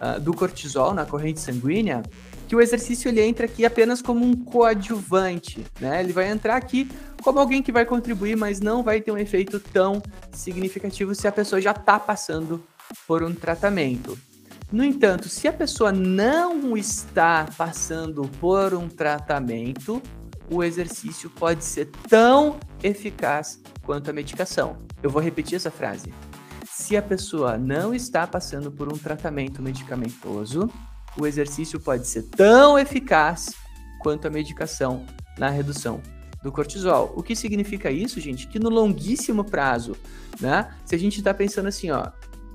uh, 0.00 0.20
do 0.20 0.32
cortisol 0.32 0.94
na 0.94 1.04
corrente 1.04 1.40
sanguínea 1.40 2.02
que 2.46 2.54
o 2.54 2.60
exercício 2.60 3.08
ele 3.08 3.22
entra 3.22 3.46
aqui 3.46 3.64
apenas 3.64 4.02
como 4.02 4.24
um 4.24 4.36
coadjuvante, 4.36 5.64
né? 5.80 6.00
Ele 6.00 6.12
vai 6.12 6.28
entrar 6.28 6.56
aqui 6.56 6.88
como 7.22 7.38
alguém 7.38 7.62
que 7.62 7.72
vai 7.72 7.84
contribuir, 7.84 8.36
mas 8.36 8.60
não 8.60 8.82
vai 8.82 9.00
ter 9.00 9.10
um 9.10 9.18
efeito 9.18 9.58
tão 9.58 10.02
significativo 10.30 11.14
se 11.14 11.26
a 11.26 11.32
pessoa 11.32 11.60
já 11.60 11.70
está 11.70 11.98
passando 11.98 12.62
por 13.06 13.22
um 13.22 13.34
tratamento. 13.34 14.18
No 14.70 14.84
entanto, 14.84 15.28
se 15.28 15.46
a 15.48 15.52
pessoa 15.52 15.92
não 15.92 16.76
está 16.76 17.46
passando 17.56 18.22
por 18.40 18.74
um 18.74 18.88
tratamento, 18.88 20.02
o 20.50 20.62
exercício 20.62 21.30
pode 21.30 21.64
ser 21.64 21.90
tão 22.08 22.58
eficaz 22.82 23.60
quanto 23.82 24.10
a 24.10 24.12
medicação. 24.12 24.78
Eu 25.02 25.10
vou 25.10 25.22
repetir 25.22 25.56
essa 25.56 25.70
frase. 25.70 26.12
Se 26.84 26.98
a 26.98 27.02
pessoa 27.02 27.56
não 27.56 27.94
está 27.94 28.26
passando 28.26 28.70
por 28.70 28.92
um 28.92 28.98
tratamento 28.98 29.62
medicamentoso, 29.62 30.70
o 31.18 31.26
exercício 31.26 31.80
pode 31.80 32.06
ser 32.06 32.24
tão 32.24 32.78
eficaz 32.78 33.54
quanto 34.02 34.28
a 34.28 34.30
medicação 34.30 35.06
na 35.38 35.48
redução 35.48 36.02
do 36.42 36.52
cortisol. 36.52 37.10
O 37.16 37.22
que 37.22 37.34
significa 37.34 37.90
isso, 37.90 38.20
gente? 38.20 38.46
Que 38.46 38.58
no 38.58 38.68
longuíssimo 38.68 39.44
prazo, 39.44 39.96
né? 40.38 40.74
Se 40.84 40.94
a 40.94 40.98
gente 40.98 41.20
está 41.20 41.32
pensando 41.32 41.68
assim, 41.68 41.90
ó, 41.90 42.10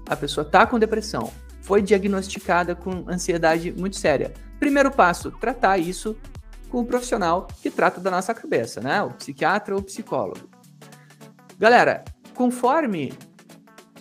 a 0.07 0.15
pessoa 0.15 0.45
está 0.45 0.67
com 0.67 0.77
depressão, 0.77 1.33
foi 1.63 1.81
diagnosticada 1.81 2.75
com 2.75 3.05
ansiedade 3.09 3.71
muito 3.71 3.97
séria. 3.97 4.31
Primeiro 4.59 4.91
passo, 4.91 5.31
tratar 5.31 5.79
isso 5.79 6.15
com 6.69 6.81
o 6.81 6.85
profissional 6.85 7.47
que 7.63 7.71
trata 7.71 7.99
da 7.99 8.12
nossa 8.12 8.31
cabeça, 8.35 8.79
né? 8.79 9.01
O 9.01 9.10
psiquiatra 9.10 9.73
ou 9.73 9.81
o 9.81 9.83
psicólogo. 9.83 10.47
Galera, 11.58 12.06
conforme 12.35 13.12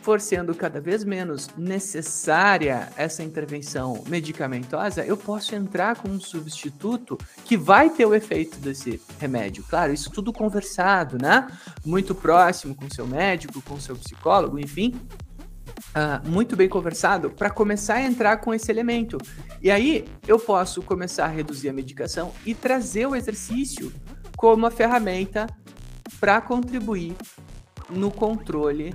for 0.03 0.21
sendo 0.21 0.55
cada 0.55 0.81
vez 0.81 1.05
menos 1.05 1.49
necessária 1.57 2.89
essa 2.97 3.23
intervenção 3.23 4.03
medicamentosa, 4.09 5.05
eu 5.05 5.17
posso 5.17 5.55
entrar 5.55 5.97
com 5.97 6.09
um 6.09 6.21
substituto 6.21 7.19
que 7.45 7.57
vai 7.57 7.91
ter 7.91 8.07
o 8.07 8.15
efeito 8.15 8.59
desse 8.59 9.01
remédio. 9.19 9.65
Claro, 9.69 9.93
isso 9.93 10.11
tudo 10.11 10.33
conversado, 10.33 11.19
né? 11.21 11.47
Muito 11.85 12.15
próximo 12.15 12.75
com 12.75 12.89
seu 12.89 13.07
médico, 13.07 13.61
com 13.63 13.79
seu 13.79 13.97
psicólogo, 13.97 14.59
enfim. 14.59 14.95
uh, 15.95 16.29
muito 16.29 16.57
bem 16.57 16.69
conversado 16.69 17.31
para 17.31 17.51
começar 17.51 17.95
a 17.95 18.03
entrar 18.03 18.39
com 18.39 18.53
esse 18.53 18.71
elemento. 18.71 19.19
E 19.61 19.71
aí 19.71 20.05
eu 20.27 20.39
posso 20.39 20.83
começar 20.83 21.25
a 21.25 21.29
reduzir 21.29 21.69
a 21.69 21.73
medicação 21.73 22.33
e 22.45 22.55
trazer 22.55 23.07
o 23.07 23.17
exercício 23.17 23.93
como 24.37 24.65
uma 24.65 24.71
ferramenta 24.71 25.47
para 26.21 26.41
contribuir 26.41 27.15
no 27.91 28.11
controle 28.11 28.95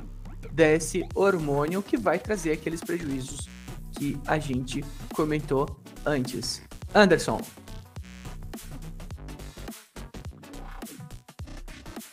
desse 0.52 1.08
hormônio 1.16 1.82
que 1.82 1.98
vai 1.98 2.20
trazer 2.20 2.52
aqueles 2.52 2.82
prejuízos 2.82 3.48
que 3.92 4.20
a 4.28 4.38
gente 4.40 4.84
comentou 5.14 5.80
antes. 6.06 6.62
Anderson. 6.94 7.42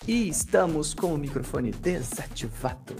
E 0.07 0.29
estamos 0.29 0.95
com 0.95 1.15
o 1.15 1.19
microfone 1.19 1.71
desativado. 1.71 2.97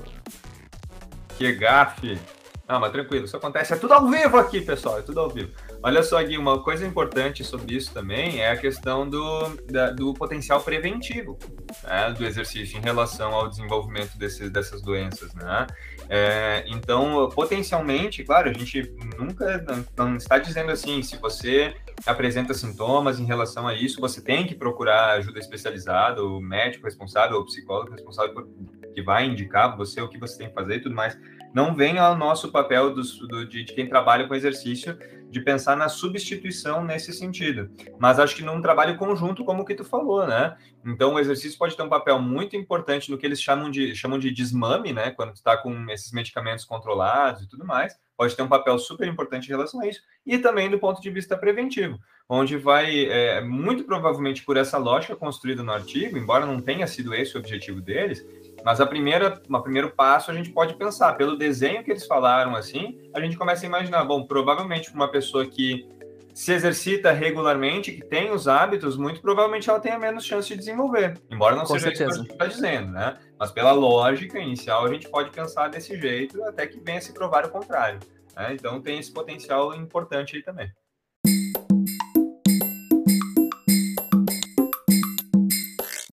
Que 1.37 1.53
gafe! 1.53 2.21
Não, 2.69 2.79
mas 2.79 2.93
tranquilo, 2.93 3.25
isso 3.25 3.37
acontece. 3.37 3.73
É 3.73 3.77
tudo 3.77 3.95
ao 3.95 4.09
vivo 4.09 4.37
aqui, 4.37 4.61
pessoal, 4.61 4.99
é 4.99 5.03
tudo 5.03 5.19
ao 5.19 5.29
vivo. 5.29 5.53
Olha 5.83 6.03
só, 6.03 6.23
Gui, 6.23 6.37
uma 6.37 6.63
coisa 6.63 6.87
importante 6.87 7.43
sobre 7.43 7.75
isso 7.75 7.93
também 7.95 8.41
é 8.41 8.51
a 8.51 8.57
questão 8.57 9.09
do, 9.09 9.49
da, 9.67 9.91
do 9.91 10.13
potencial 10.13 10.61
preventivo 10.61 11.39
né, 11.85 12.13
do 12.13 12.25
exercício 12.25 12.79
em 12.79 12.83
relação 12.83 13.33
ao 13.33 13.49
desenvolvimento 13.49 14.19
desse, 14.19 14.51
dessas 14.51 14.83
doenças, 14.83 15.33
né? 15.35 15.67
É, 16.09 16.65
então, 16.67 17.31
potencialmente, 17.31 18.23
claro, 18.25 18.51
a 18.51 18.53
gente 18.53 18.95
nunca 19.19 19.65
não 19.97 20.17
está 20.17 20.39
dizendo 20.39 20.71
assim, 20.71 21.03
se 21.03 21.17
você 21.17 21.75
apresenta 22.05 22.53
sintomas 22.53 23.19
em 23.19 23.25
relação 23.25 23.67
a 23.67 23.75
isso, 23.75 24.01
você 24.01 24.21
tem 24.21 24.47
que 24.47 24.55
procurar 24.55 25.13
ajuda 25.13 25.39
especializada, 25.39 26.23
o 26.23 26.41
médico 26.41 26.85
responsável, 26.85 27.39
o 27.39 27.45
psicólogo 27.45 27.93
responsável 27.93 28.35
por, 28.35 28.49
que 28.93 29.03
vai 29.03 29.27
indicar 29.27 29.77
você 29.77 30.01
o 30.03 30.09
que 30.09 30.19
você 30.19 30.39
tem 30.39 30.49
que 30.49 30.55
fazer 30.55 30.77
e 30.77 30.81
tudo 30.81 30.95
mais. 30.95 31.17
Não 31.53 31.75
vem 31.75 31.99
ao 31.99 32.17
nosso 32.17 32.51
papel 32.51 32.95
do, 32.95 33.03
do, 33.03 33.47
de, 33.47 33.65
de 33.65 33.75
quem 33.75 33.89
trabalha 33.89 34.27
com 34.27 34.35
exercício 34.35 34.97
de 35.31 35.41
pensar 35.41 35.77
na 35.77 35.89
substituição 35.89 36.85
nesse 36.85 37.13
sentido. 37.13 37.71
Mas 37.99 38.19
acho 38.19 38.35
que 38.35 38.43
num 38.43 38.61
trabalho 38.61 38.97
conjunto, 38.97 39.45
como 39.45 39.65
que 39.65 39.75
tu 39.75 39.85
falou, 39.85 40.27
né? 40.27 40.57
Então, 40.85 41.15
o 41.15 41.19
exercício 41.21 41.57
pode 41.57 41.77
ter 41.77 41.83
um 41.83 41.89
papel 41.89 42.21
muito 42.21 42.57
importante 42.57 43.11
no 43.11 43.17
que 43.17 43.27
eles 43.27 43.41
chamam 43.41 43.71
de, 43.71 43.95
chamam 43.95 44.19
de 44.19 44.33
desmame, 44.33 44.93
né? 44.93 45.13
Quando 45.13 45.31
tu 45.33 45.37
está 45.37 45.57
com 45.57 45.89
esses 45.91 46.11
medicamentos 46.11 46.65
controlados 46.65 47.43
e 47.43 47.49
tudo 47.49 47.65
mais, 47.65 47.97
pode 48.17 48.35
ter 48.35 48.43
um 48.43 48.49
papel 48.49 48.79
super 48.79 49.07
importante 49.07 49.47
em 49.47 49.51
relação 49.51 49.81
a 49.81 49.87
isso. 49.87 50.01
E 50.27 50.37
também 50.39 50.69
do 50.69 50.79
ponto 50.79 51.01
de 51.01 51.11
vista 51.11 51.37
preventivo, 51.37 51.99
onde 52.29 52.57
vai, 52.57 53.07
é, 53.07 53.41
muito 53.41 53.85
provavelmente 53.85 54.45
por 54.45 54.57
essa 54.57 54.79
lógica 54.79 55.15
construída 55.15 55.63
no 55.63 55.73
artigo, 55.73 56.19
embora 56.19 56.45
não 56.45 56.61
tenha 56.61 56.87
sido 56.87 57.15
esse 57.15 57.37
o 57.37 57.41
objetivo 57.41 57.81
deles, 57.81 58.25
mas 58.65 58.81
a 58.81 58.87
primeira, 58.87 59.41
o 59.49 59.63
primeiro 59.63 59.91
passo 59.91 60.31
a 60.31 60.35
gente 60.35 60.51
pode 60.51 60.75
pensar, 60.75 61.15
pelo 61.15 61.37
desenho 61.37 61.83
que 61.83 61.91
eles 61.91 62.07
falaram 62.07 62.55
assim, 62.55 62.99
a 63.15 63.21
gente 63.21 63.37
começa 63.37 63.65
a 63.65 63.69
imaginar, 63.69 64.05
bom, 64.05 64.25
provavelmente 64.27 64.93
uma 64.93 65.11
pessoa 65.11 65.47
que 65.47 65.89
se 66.35 66.53
exercita 66.53 67.13
regularmente, 67.13 67.93
que 67.93 68.05
tem 68.05 68.31
os 68.31 68.47
hábitos, 68.49 68.97
muito 68.97 69.21
provavelmente 69.21 69.69
ela 69.69 69.81
tenha 69.81 69.99
menos 69.99 70.25
chance 70.25 70.49
de 70.49 70.57
desenvolver. 70.57 71.19
Embora 71.31 71.57
não 71.57 71.65
Com 71.65 71.75
seja 71.75 71.95
certeza. 71.95 72.11
isso 72.11 72.25
que 72.25 72.33
está 72.33 72.47
dizendo, 72.47 72.93
né? 72.93 73.19
Mas 73.39 73.51
pela 73.51 73.73
lógica 73.73 74.39
inicial, 74.39 74.85
a 74.85 74.93
gente 74.93 75.09
pode 75.09 75.31
pensar 75.31 75.69
desse 75.69 76.01
jeito 76.01 76.43
até 76.45 76.67
que 76.67 76.81
venha 76.81 77.01
se 77.01 77.13
provar 77.13 77.45
o 77.45 77.51
contrário. 77.51 77.99
Né? 78.37 78.55
Então 78.55 78.81
tem 78.81 78.99
esse 78.99 79.13
potencial 79.13 79.75
importante 79.75 80.37
aí 80.37 80.43
também. 80.43 80.71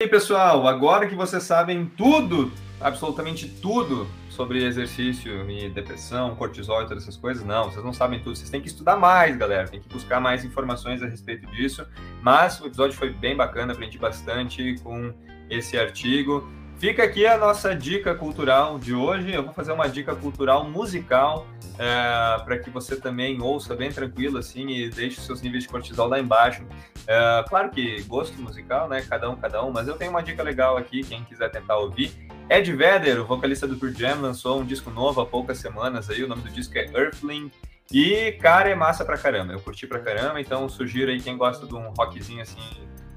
E 0.05 0.07
pessoal, 0.07 0.69
agora 0.69 1.07
que 1.07 1.15
vocês 1.15 1.45
sabem 1.45 1.87
tudo, 1.87 2.53
absolutamente 2.79 3.49
tudo 3.49 4.07
sobre 4.29 4.63
exercício 4.63 5.51
e 5.51 5.71
depressão, 5.71 6.37
cortisol 6.37 6.83
e 6.83 6.87
todas 6.87 7.05
essas 7.05 7.17
coisas, 7.17 7.43
não, 7.43 7.71
vocês 7.71 7.83
não 7.83 7.95
sabem 7.95 8.21
tudo, 8.21 8.37
vocês 8.37 8.51
têm 8.51 8.61
que 8.61 8.69
estudar 8.69 8.97
mais, 8.97 9.35
galera, 9.35 9.67
tem 9.67 9.81
que 9.81 9.89
buscar 9.89 10.21
mais 10.21 10.45
informações 10.45 11.03
a 11.03 11.07
respeito 11.07 11.47
disso. 11.53 11.87
Mas 12.21 12.61
o 12.61 12.67
episódio 12.67 12.95
foi 12.95 13.15
bem 13.15 13.35
bacana, 13.35 13.73
aprendi 13.73 13.97
bastante 13.97 14.79
com 14.83 15.11
esse 15.49 15.79
artigo. 15.79 16.47
Fica 16.85 17.03
aqui 17.03 17.27
a 17.27 17.39
nossa 17.39 17.75
dica 17.75 18.15
cultural 18.15 18.79
de 18.79 18.95
hoje. 18.95 19.33
Eu 19.33 19.43
vou 19.43 19.55
fazer 19.55 19.73
uma 19.73 19.89
dica 19.89 20.15
cultural 20.15 20.69
musical 20.69 21.47
é, 21.79 22.45
para 22.45 22.59
que 22.59 22.69
você 22.69 22.95
também 22.95 23.41
ouça 23.41 23.75
bem 23.75 23.91
tranquilo 23.91 24.37
assim 24.37 24.69
e 24.69 24.91
deixe 24.91 25.19
seus 25.23 25.41
níveis 25.41 25.63
de 25.63 25.71
cortisol 25.71 26.07
lá 26.07 26.21
embaixo. 26.21 26.63
É, 27.07 27.43
claro 27.49 27.71
que 27.71 28.03
gosto 28.03 28.39
musical, 28.39 28.87
né? 28.87 29.01
Cada 29.01 29.31
um, 29.31 29.37
cada 29.37 29.65
um, 29.65 29.73
mas 29.73 29.89
eu 29.89 29.97
tenho 29.97 30.11
uma 30.11 30.23
dica 30.23 30.43
legal 30.43 30.77
aqui, 30.77 31.03
quem 31.03 31.25
quiser 31.25 31.51
tentar 31.51 31.79
ouvir. 31.79 32.13
Ed 32.51 32.71
Vedder, 32.71 33.19
o 33.19 33.25
vocalista 33.25 33.67
do 33.67 33.77
Pearl 33.77 33.95
Jam, 33.95 34.21
lançou 34.21 34.61
um 34.61 34.65
disco 34.67 34.91
novo 34.91 35.23
há 35.23 35.25
poucas 35.25 35.57
semanas 35.57 36.11
aí. 36.11 36.23
O 36.23 36.29
nome 36.29 36.43
do 36.43 36.51
disco 36.51 36.77
é 36.77 36.85
Earthling. 36.95 37.51
E, 37.91 38.33
cara, 38.33 38.69
é 38.69 38.75
massa 38.75 39.07
pra 39.07 39.17
caramba. 39.17 39.55
Eu 39.55 39.61
curti 39.61 39.87
pra 39.87 40.01
caramba, 40.01 40.39
então 40.39 40.69
sugiro 40.69 41.11
aí 41.11 41.19
quem 41.19 41.39
gosta 41.39 41.67
de 41.67 41.75
um 41.75 41.95
rockzinho 41.97 42.43
assim 42.43 42.61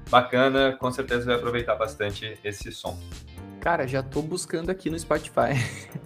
bacana, 0.08 0.74
com 0.80 0.90
certeza 0.90 1.26
vai 1.26 1.34
aproveitar 1.34 1.74
bastante 1.74 2.38
esse 2.42 2.72
som. 2.72 2.98
Cara, 3.60 3.86
já 3.86 4.02
tô 4.02 4.22
buscando 4.22 4.70
aqui 4.70 4.88
no 4.88 4.98
Spotify 4.98 5.52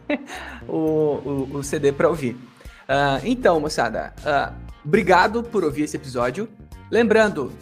o, 0.66 0.74
o, 0.74 1.57
o, 1.57 1.62
CD 1.62 1.92
para 1.92 2.09
ouvir. 2.09 2.34
Uh, 2.34 3.20
então, 3.24 3.61
moçada, 3.61 4.12
uh, 4.20 4.55
obrigado 4.84 5.42
por 5.42 5.62
ouvir 5.62 5.82
esse 5.82 5.96
episódio. 5.96 6.48
Lembrando, 6.90 7.53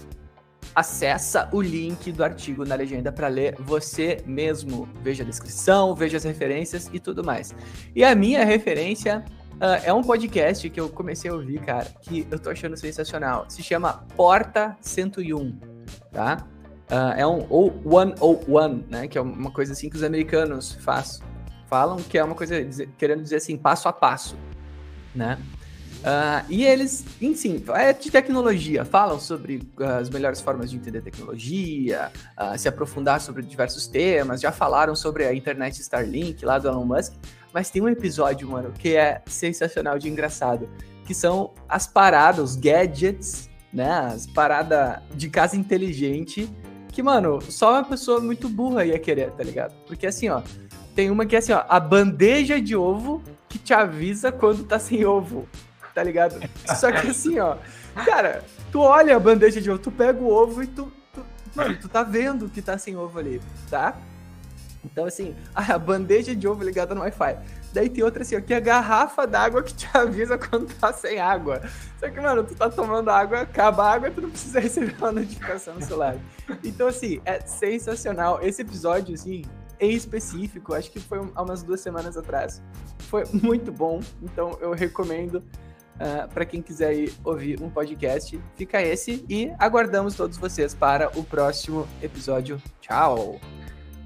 acessa 0.75 1.49
o 1.53 1.61
link 1.61 2.13
do 2.13 2.23
artigo 2.23 2.65
na 2.65 2.75
legenda 2.75 3.11
para 3.11 3.29
ler 3.29 3.57
você 3.59 4.23
mesmo. 4.27 4.89
Veja 5.03 5.23
a 5.23 5.27
descrição, 5.27 5.95
veja 5.95 6.17
as 6.17 6.25
referências 6.25 6.89
e 6.93 7.01
tudo 7.01 7.25
mais. 7.25 7.55
E 7.95 8.05
a 8.05 8.15
minha 8.15 8.45
referência 8.45 9.25
uh, 9.57 9.85
é 9.85 9.93
um 9.93 10.03
podcast 10.03 10.71
que 10.71 10.81
eu 10.81 10.89
comecei 10.89 11.31
a 11.31 11.35
ouvir, 11.35 11.61
cara, 11.61 11.87
que 12.01 12.27
eu 12.31 12.39
tô 12.39 12.51
achando 12.51 12.77
sensacional. 12.77 13.47
Se 13.49 13.63
chama 13.63 14.07
Porta 14.17 14.77
101, 14.81 15.59
tá? 16.13 16.47
Uh, 16.91 17.15
é 17.17 17.27
um 17.27 17.47
ou 17.49 17.81
one 17.85 18.15
ou 18.19 18.43
one, 18.49 18.85
né? 18.89 19.07
Que 19.07 19.17
é 19.17 19.21
uma 19.21 19.51
coisa 19.51 19.73
assim 19.73 19.89
que 19.89 19.97
os 19.97 20.03
americanos 20.03 20.73
faz, 20.73 21.23
falam, 21.69 21.97
que 21.99 22.19
é 22.19 22.25
uma 22.25 22.35
coisa 22.35 22.65
querendo 22.99 23.23
dizer 23.23 23.37
assim 23.37 23.57
passo 23.57 23.89
a 23.89 23.93
passo, 23.93 24.37
né? 25.15 25.39
Uh, 26.01 26.43
e 26.49 26.65
eles, 26.65 27.05
enfim, 27.21 27.63
é 27.75 27.93
de 27.93 28.11
tecnologia, 28.11 28.87
falam 28.87 29.21
sobre 29.21 29.57
uh, 29.79 29.85
as 30.01 30.09
melhores 30.09 30.41
formas 30.41 30.71
de 30.71 30.77
entender 30.77 31.03
tecnologia, 31.03 32.11
uh, 32.39 32.59
se 32.59 32.67
aprofundar 32.67 33.21
sobre 33.21 33.43
diversos 33.43 33.87
temas, 33.87 34.41
já 34.41 34.51
falaram 34.51 34.97
sobre 34.97 35.27
a 35.27 35.35
internet 35.35 35.79
Starlink 35.79 36.43
lá 36.43 36.59
do 36.59 36.69
Elon 36.69 36.87
Musk, 36.87 37.13
mas 37.53 37.69
tem 37.69 37.83
um 37.83 37.89
episódio, 37.89 38.49
mano, 38.49 38.73
que 38.73 38.97
é 38.97 39.21
sensacional 39.27 39.99
de 39.99 40.09
engraçado, 40.09 40.71
que 41.05 41.13
são 41.13 41.53
as 41.69 41.87
paradas, 41.87 42.53
os 42.53 42.57
gadgets, 42.57 43.51
né, 43.71 43.91
as 43.91 44.27
paradas 44.27 45.03
de 45.15 45.29
casa 45.29 45.55
inteligente 45.55 46.51
que, 47.01 47.03
mano, 47.03 47.41
só 47.41 47.73
uma 47.73 47.85
pessoa 47.85 48.21
muito 48.21 48.47
burra 48.47 48.85
ia 48.85 48.99
querer, 48.99 49.31
tá 49.31 49.43
ligado? 49.43 49.75
Porque 49.87 50.07
assim, 50.07 50.29
ó, 50.29 50.43
tem 50.95 51.11
uma 51.11 51.25
que 51.25 51.35
é 51.35 51.39
assim, 51.39 51.53
ó, 51.53 51.65
a 51.67 51.81
bandeja 51.81 52.61
de 52.61 52.77
ovo 52.77 53.23
que 53.49 53.59
te 53.59 53.73
avisa 53.73 54.31
quando 54.31 54.65
tá 54.65 54.79
sem 54.79 55.05
ovo, 55.07 55.49
tá 55.95 56.03
ligado? 56.03 56.39
Só 56.79 56.93
que 56.93 57.09
assim, 57.09 57.39
ó, 57.39 57.57
cara, 58.05 58.45
tu 58.71 58.81
olha 58.81 59.17
a 59.17 59.21
bandeja 59.21 59.63
de 59.63 59.71
ovo, 59.71 59.79
tu 59.79 59.91
pega 59.91 60.21
o 60.21 60.31
ovo 60.31 60.63
e 60.63 60.67
tu, 60.67 60.93
tu 61.15 61.25
mano, 61.55 61.75
tu 61.81 61.89
tá 61.89 62.03
vendo 62.03 62.51
que 62.51 62.61
tá 62.61 62.77
sem 62.77 62.95
ovo 62.97 63.19
ali, 63.19 63.41
tá? 63.71 63.97
Então, 64.85 65.07
assim, 65.07 65.35
a 65.57 65.79
bandeja 65.79 66.37
de 66.37 66.47
ovo 66.47 66.63
ligada 66.63 66.95
no 66.95 67.01
Wi-Fi. 67.01 67.39
Daí 67.73 67.89
tem 67.89 68.03
outra 68.03 68.23
assim, 68.23 68.37
ó, 68.37 68.41
que 68.41 68.53
é 68.53 68.57
a 68.57 68.61
garrafa 68.61 69.27
d'água 69.27 69.63
que 69.63 69.75
te 69.75 69.89
avisa 69.95 70.37
quando 70.37 70.73
tá 70.75 70.93
sem 70.93 71.21
água. 71.21 71.63
Só 71.99 72.09
que, 72.11 72.21
mano, 72.21 72.43
tu 72.45 72.55
tá 72.55 72.69
tomando 72.69 73.09
água, 73.11 73.41
acaba 73.41 73.85
a 73.85 73.93
água 73.93 74.11
tu 74.11 74.21
não 74.21 74.31
precisa 74.31 74.59
receber 74.61 74.97
uma 74.99 75.13
notificação 75.13 75.75
no 75.75 75.83
celular. 75.83 76.17
Então, 76.65 76.89
assim, 76.89 77.21
é 77.25 77.41
sensacional. 77.41 78.41
Esse 78.43 78.63
episódio, 78.63 79.15
assim, 79.15 79.43
em 79.79 79.93
específico, 79.93 80.75
acho 80.75 80.91
que 80.91 81.01
foi 81.01 81.19
há 81.35 81.43
umas 81.43 81.63
duas 81.63 81.81
semanas 81.81 82.17
atrás. 82.17 82.63
Foi 82.99 83.25
muito 83.33 83.73
bom, 83.73 84.01
então 84.23 84.59
eu 84.61 84.73
recomendo 84.73 85.37
uh, 85.37 85.43
ah, 86.01 86.29
para 86.33 86.45
quem 86.45 86.61
quiser 86.61 86.95
ir 86.95 87.15
ouvir 87.25 87.63
um 87.63 87.71
podcast. 87.71 88.39
Fica 88.57 88.83
esse 88.83 89.25
e 89.29 89.53
aguardamos 89.59 90.15
todos 90.15 90.37
vocês 90.37 90.75
para 90.75 91.11
o 91.19 91.25
próximo 91.25 91.89
episódio. 92.03 92.61
Tchau! 92.81 93.41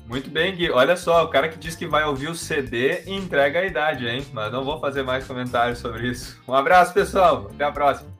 Muito 0.06 0.30
bem, 0.30 0.54
Gui. 0.54 0.70
Olha 0.70 0.96
só, 0.96 1.24
o 1.24 1.28
cara 1.28 1.48
que 1.48 1.58
diz 1.58 1.74
que 1.74 1.86
vai 1.86 2.04
ouvir 2.04 2.28
o 2.28 2.34
CD 2.34 3.02
entrega 3.06 3.60
a 3.60 3.64
idade, 3.64 4.06
hein? 4.06 4.24
Mas 4.32 4.52
não 4.52 4.64
vou 4.64 4.78
fazer 4.78 5.02
mais 5.02 5.26
comentários 5.26 5.78
sobre 5.78 6.08
isso. 6.08 6.40
Um 6.46 6.54
abraço, 6.54 6.92
pessoal. 6.92 7.50
Até 7.52 7.64
a 7.64 7.72
próxima. 7.72 8.13